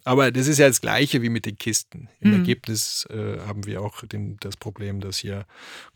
Aber 0.04 0.32
das 0.32 0.47
ist 0.47 0.60
ja 0.60 0.67
das 0.67 0.80
Gleiche 0.80 1.23
wie 1.23 1.30
mit 1.30 1.47
den 1.47 1.58
Kisten. 1.58 2.08
Im 2.19 2.30
mhm. 2.30 2.39
Ergebnis 2.41 3.08
äh, 3.10 3.39
haben 3.47 3.65
wir 3.65 3.82
auch 3.82 4.06
den, 4.06 4.38
das 4.41 4.58
Problem, 4.58 4.99
dass 4.99 5.17
hier 5.17 5.45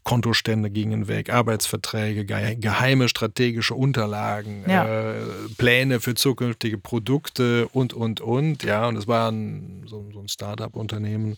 Kontostände 0.03 0.69
gingen 0.69 1.08
weg, 1.08 1.32
Arbeitsverträge, 1.32 2.25
geheime 2.25 3.08
strategische 3.08 3.73
Unterlagen, 3.73 4.65
ja. 4.67 5.13
äh, 5.13 5.21
Pläne 5.58 5.99
für 6.01 6.13
zukünftige 6.13 6.77
Produkte 6.77 7.67
und, 7.69 7.93
und, 7.93 8.19
und. 8.19 8.63
Ja, 8.63 8.88
und 8.88 8.97
es 8.97 9.08
war 9.08 9.32
ein, 9.32 9.83
so, 9.88 10.10
so 10.12 10.19
ein 10.19 10.28
Startup-Unternehmen 10.28 11.38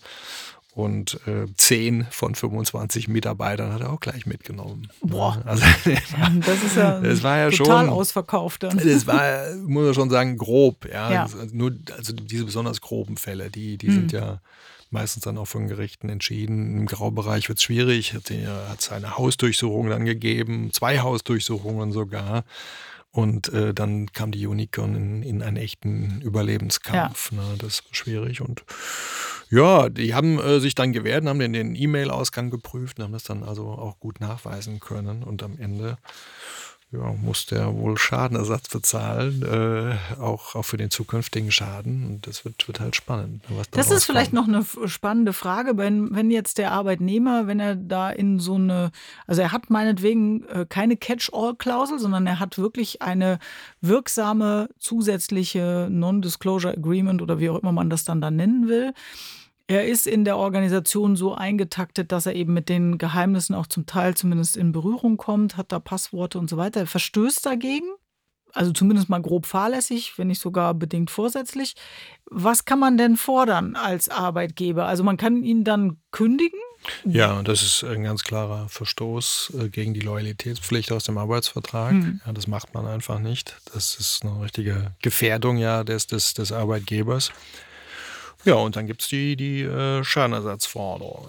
und 0.76 1.22
äh, 1.26 1.46
10 1.56 2.06
von 2.12 2.36
25 2.36 3.08
Mitarbeitern 3.08 3.72
hat 3.72 3.80
er 3.80 3.94
auch 3.94 4.02
gleich 4.02 4.26
mitgenommen. 4.26 4.90
Boah. 5.02 5.42
Also, 5.46 5.64
das 6.46 6.64
ist 6.64 6.76
ja, 6.76 7.00
das 7.00 7.24
war 7.24 7.38
ja 7.38 7.50
total 7.50 7.86
schon, 7.86 7.94
ausverkauft. 7.94 8.64
Dann. 8.64 8.78
Das 8.78 9.08
war, 9.08 9.56
muss 9.66 9.86
man 9.86 9.94
schon 9.94 10.10
sagen, 10.10 10.38
grob. 10.38 10.86
Ja. 10.86 11.12
ja. 11.12 11.24
Also 11.24 11.38
nur, 11.54 11.72
also 11.96 12.12
diese 12.12 12.44
besonders 12.44 12.82
groben 12.82 13.16
Fälle, 13.16 13.50
die, 13.50 13.78
die 13.78 13.88
hm. 13.88 13.94
sind 13.94 14.12
ja 14.12 14.42
meistens 14.90 15.24
dann 15.24 15.38
auch 15.38 15.48
von 15.48 15.70
Gerichten 15.70 16.10
entschieden. 16.10 16.80
Im 16.80 16.86
Graubereich 16.88 17.48
wird 17.48 17.60
es 17.60 17.64
schwierig. 17.64 18.14
Hat 18.14 18.30
es 18.30 18.92
eine 18.92 19.18
Hausdurchsuchung 19.18 19.90
dann 19.90 20.04
gegeben, 20.04 20.72
zwei 20.74 21.00
Hausdurchsuchungen 21.00 21.94
sogar. 21.94 22.44
Und 23.16 23.48
äh, 23.54 23.74
dann 23.74 24.12
kam 24.12 24.32
die 24.32 24.46
Unicorn 24.46 24.94
in, 24.94 25.24
in 25.24 25.42
einen 25.42 25.56
echten 25.56 26.20
Überlebenskampf. 26.20 27.32
Ja. 27.32 27.38
Ne? 27.38 27.56
Das 27.60 27.82
war 27.86 27.94
schwierig. 27.94 28.42
Und 28.42 28.66
ja, 29.50 29.88
die 29.88 30.14
haben 30.14 30.38
äh, 30.38 30.60
sich 30.60 30.76
dann 30.76 30.92
gewehrt, 30.92 31.26
haben 31.26 31.40
den, 31.40 31.54
den 31.54 31.76
E-Mail-Ausgang 31.78 32.50
geprüft 32.50 33.00
und 33.00 33.06
haben 33.06 33.14
das 33.14 33.24
dann 33.24 33.44
also 33.44 33.70
auch 33.70 34.02
gut 34.02 34.20
nachweisen 34.20 34.82
können. 34.82 35.24
Und 35.24 35.44
am 35.44 35.58
Ende 35.58 35.98
ja, 36.98 37.14
muss 37.22 37.46
der 37.46 37.74
wohl 37.76 37.98
Schadenersatz 37.98 38.70
bezahlen, 38.70 39.44
äh, 39.44 40.20
auch, 40.20 40.56
auch 40.56 40.64
für 40.64 40.78
den 40.78 40.90
zukünftigen 40.90 41.52
Schaden. 41.52 42.06
Und 42.08 42.28
das 42.28 42.46
wird, 42.46 42.68
wird 42.68 42.80
halt 42.80 42.96
spannend. 42.96 43.44
das 43.72 43.92
ist 43.92 44.06
vielleicht 44.06 44.34
noch 44.34 44.48
eine 44.48 44.66
spannende 44.86 45.34
Frage, 45.34 45.78
wenn, 45.78 46.16
wenn 46.16 46.32
jetzt 46.32 46.58
der 46.58 46.72
Arbeitnehmer, 46.72 47.48
wenn 47.48 47.60
er 47.60 47.76
da 47.76 48.10
in 48.10 48.40
so 48.40 48.56
eine, 48.56 48.92
also 49.28 49.42
er 49.42 49.52
hat 49.52 49.70
meinetwegen 49.70 50.46
äh, 50.48 50.66
keine 50.68 50.98
Catch-all-Klausel, 50.98 52.00
sondern 52.00 52.28
er 52.28 52.40
hat 52.40 52.58
wirklich 52.58 53.02
eine 53.02 53.40
wirksame 53.82 54.70
zusätzliche 54.80 55.88
Non-Disclosure 55.90 56.74
Agreement 56.74 57.22
oder 57.22 57.40
wie 57.40 57.50
auch 57.50 57.60
immer 57.60 57.72
man 57.72 57.90
das 57.90 58.04
dann 58.04 58.22
da 58.22 58.32
nennen 58.32 58.68
will. 58.68 58.94
Er 59.68 59.88
ist 59.88 60.06
in 60.06 60.26
der 60.26 60.38
Organisation 60.38 61.16
so 61.16 61.34
eingetaktet, 61.34 62.12
dass 62.12 62.28
er 62.28 62.36
eben 62.36 62.54
mit 62.54 62.70
den 62.70 63.00
Geheimnissen 63.00 63.56
auch 63.56 63.66
zum 63.66 63.88
Teil 63.88 64.16
zumindest 64.16 64.58
in 64.58 64.72
Berührung 64.72 65.18
kommt, 65.18 65.58
hat 65.58 65.72
da 65.72 65.80
Passworte 65.80 66.38
und 66.38 66.50
so 66.50 66.58
weiter. 66.58 66.82
Er 66.82 66.88
verstößt 66.88 67.44
dagegen, 67.44 67.88
also 68.54 68.72
zumindest 68.72 69.10
mal 69.10 69.22
grob 69.22 69.48
fahrlässig, 69.48 70.18
wenn 70.18 70.28
nicht 70.28 70.40
sogar 70.40 70.76
bedingt 70.76 71.10
vorsätzlich. 71.10 71.76
Was 72.30 72.66
kann 72.66 72.80
man 72.80 72.98
denn 72.98 73.18
fordern 73.18 73.76
als 73.76 74.08
Arbeitgeber? 74.10 74.86
Also 74.86 75.04
man 75.04 75.18
kann 75.18 75.44
ihn 75.44 75.64
dann 75.64 75.98
kündigen? 76.12 76.60
Ja, 77.04 77.42
das 77.42 77.64
ist 77.64 77.84
ein 77.84 78.04
ganz 78.04 78.24
klarer 78.24 78.70
Verstoß 78.70 79.54
äh, 79.60 79.70
gegen 79.70 79.96
die 79.96 80.02
Loyalitätspflicht 80.02 80.92
aus 80.92 81.06
dem 81.06 81.18
Arbeitsvertrag. 81.18 81.92
Hm. 81.92 82.22
Ja, 82.24 82.34
das 82.34 82.46
macht 82.46 82.76
man 82.76 82.86
einfach 82.86 83.20
nicht. 83.20 83.58
Das 83.74 83.96
ist 83.96 84.24
eine 84.24 84.44
richtige 84.44 84.94
Gefährdung 85.02 85.58
ja 85.58 85.84
des, 85.84 86.06
des, 86.06 86.36
des 86.36 86.52
Arbeitgebers. 86.52 87.32
Ja, 88.46 88.56
und 88.56 88.76
dann 88.76 88.86
gibt 88.86 89.02
es 89.02 89.08
die, 89.08 89.36
die 89.36 89.62
äh, 89.62 90.04
Schadenersatzforderung. 90.04 91.28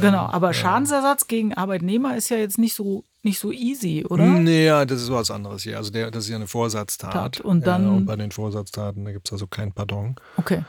Genau, 0.00 0.26
aber 0.26 0.52
Schadensersatz 0.52 1.28
gegen 1.28 1.54
Arbeitnehmer 1.54 2.16
ist 2.16 2.28
ja 2.28 2.36
jetzt 2.36 2.58
nicht 2.58 2.74
so, 2.74 3.04
nicht 3.22 3.38
so 3.38 3.52
easy, 3.52 4.04
oder? 4.08 4.24
Nee, 4.26 4.66
ja, 4.66 4.84
das 4.84 5.02
ist 5.02 5.10
was 5.10 5.30
anderes 5.30 5.62
hier. 5.62 5.76
Also 5.76 5.90
der, 5.90 6.10
das 6.10 6.24
ist 6.24 6.30
ja 6.30 6.36
eine 6.36 6.48
Vorsatztat. 6.48 7.40
Und, 7.40 7.66
dann, 7.66 7.84
ja, 7.84 7.90
und 7.90 8.06
bei 8.06 8.16
den 8.16 8.32
Vorsatztaten, 8.32 9.04
da 9.04 9.12
gibt 9.12 9.28
es 9.28 9.32
also 9.32 9.46
kein 9.46 9.72
Pardon. 9.72 10.16
Okay. 10.36 10.64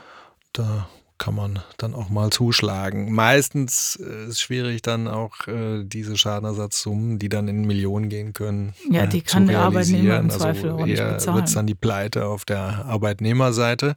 Da 0.52 0.88
kann 1.18 1.34
man 1.34 1.58
dann 1.76 1.94
auch 1.94 2.08
mal 2.08 2.30
zuschlagen. 2.30 3.12
Meistens 3.12 3.98
äh, 4.00 4.24
ist 4.24 4.28
es 4.28 4.40
schwierig 4.40 4.82
dann 4.82 5.08
auch 5.08 5.48
äh, 5.48 5.82
diese 5.84 6.16
Schadenersatzsummen, 6.16 7.18
die 7.18 7.28
dann 7.28 7.48
in 7.48 7.66
Millionen 7.66 8.08
gehen 8.08 8.32
können. 8.32 8.74
Ja, 8.88 9.06
die 9.06 9.18
äh, 9.18 9.22
kann 9.22 9.46
der 9.48 9.60
Arbeitnehmer 9.60 10.18
im 10.18 10.26
also 10.26 10.38
Zweifel 10.38 10.70
also 10.70 10.82
auch 10.82 10.86
nicht 10.86 11.02
bezahlen. 11.02 11.36
wird 11.36 11.48
es 11.48 11.54
dann 11.54 11.66
die 11.66 11.74
Pleite 11.74 12.26
auf 12.26 12.44
der 12.44 12.86
Arbeitnehmerseite. 12.86 13.96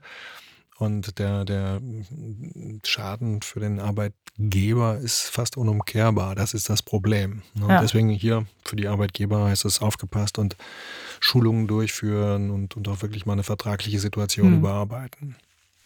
Und 0.81 1.19
der, 1.19 1.45
der 1.45 1.79
Schaden 2.83 3.41
für 3.41 3.59
den 3.59 3.79
Arbeitgeber 3.79 4.97
ist 4.97 5.29
fast 5.29 5.55
unumkehrbar. 5.55 6.33
Das 6.33 6.53
ist 6.53 6.69
das 6.69 6.81
Problem. 6.81 7.43
Ne? 7.53 7.67
Ja. 7.69 7.81
Deswegen 7.81 8.09
hier 8.09 8.45
für 8.65 8.75
die 8.75 8.87
Arbeitgeber 8.87 9.45
heißt 9.45 9.65
es 9.65 9.81
aufgepasst 9.81 10.39
und 10.39 10.57
Schulungen 11.19 11.67
durchführen 11.67 12.49
und, 12.49 12.75
und 12.75 12.87
auch 12.87 13.01
wirklich 13.01 13.25
mal 13.25 13.33
eine 13.33 13.43
vertragliche 13.43 13.99
Situation 13.99 14.47
hm. 14.47 14.57
überarbeiten. 14.57 15.35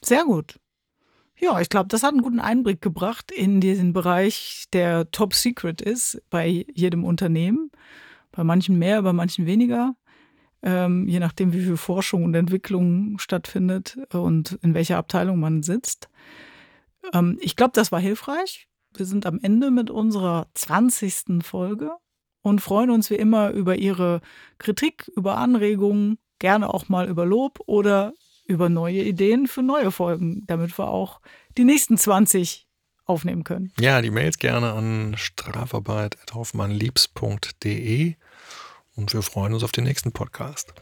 Sehr 0.02 0.24
gut. 0.24 0.60
Ja, 1.38 1.60
ich 1.60 1.68
glaube, 1.68 1.90
das 1.90 2.04
hat 2.04 2.14
einen 2.14 2.22
guten 2.22 2.40
Einblick 2.40 2.82
gebracht 2.82 3.32
in 3.32 3.60
diesen 3.60 3.92
Bereich, 3.92 4.66
der 4.72 5.12
Top 5.12 5.34
Secret 5.34 5.82
ist 5.82 6.22
bei 6.30 6.66
jedem 6.74 7.04
Unternehmen. 7.04 7.70
Bei 8.32 8.44
manchen 8.44 8.80
mehr, 8.80 9.02
bei 9.02 9.12
manchen 9.12 9.46
weniger 9.46 9.96
ähm, 10.66 11.08
je 11.08 11.20
nachdem, 11.20 11.54
wie 11.54 11.62
viel 11.62 11.78
Forschung 11.78 12.26
und 12.26 12.36
Entwicklung 12.36 13.18
stattfindet 13.20 13.98
und 14.12 14.60
in 14.64 14.74
welcher 14.74 14.98
Abteilung 14.98 15.40
man 15.40 15.64
sitzt. 15.64 16.10
Ähm, 17.14 17.38
ich 17.40 17.56
glaube, 17.56 17.74
das 17.74 17.92
war 17.92 18.00
hilfreich. 18.00 18.68
Wir 18.96 19.06
sind 19.06 19.28
am 19.28 19.40
Ende 19.42 19.72
mit 19.72 19.90
unserer 19.90 20.48
20. 20.56 21.44
Folge 21.44 21.92
und 22.42 22.62
freuen 22.62 22.90
uns 22.90 23.12
wie 23.12 23.16
immer 23.16 23.52
über 23.52 23.76
Ihre 23.76 24.22
Kritik, 24.58 25.12
über 25.16 25.38
Anregungen, 25.38 26.18
gerne 26.40 26.74
auch 26.74 26.90
mal 26.90 27.08
über 27.08 27.26
Lob 27.26 27.60
oder 27.68 28.14
über 28.48 28.70
neue 28.70 29.04
Ideen 29.04 29.48
für 29.48 29.62
neue 29.62 29.92
Folgen, 29.92 30.44
damit 30.48 30.80
wir 30.80 30.88
auch 30.88 31.22
die 31.58 31.64
nächsten 31.64 31.98
20 31.98 32.66
aufnehmen 33.06 33.44
können. 33.44 33.72
Ja, 33.80 34.02
die 34.02 34.10
Mails 34.10 34.40
gerne 34.40 34.74
an 34.74 35.14
strafarbeit.hoffmannliebs.de 35.16 38.16
und 38.96 39.14
wir 39.14 39.22
freuen 39.22 39.54
uns 39.54 39.64
auf 39.64 39.72
den 39.72 39.84
nächsten 39.84 40.12
Podcast. 40.12 40.74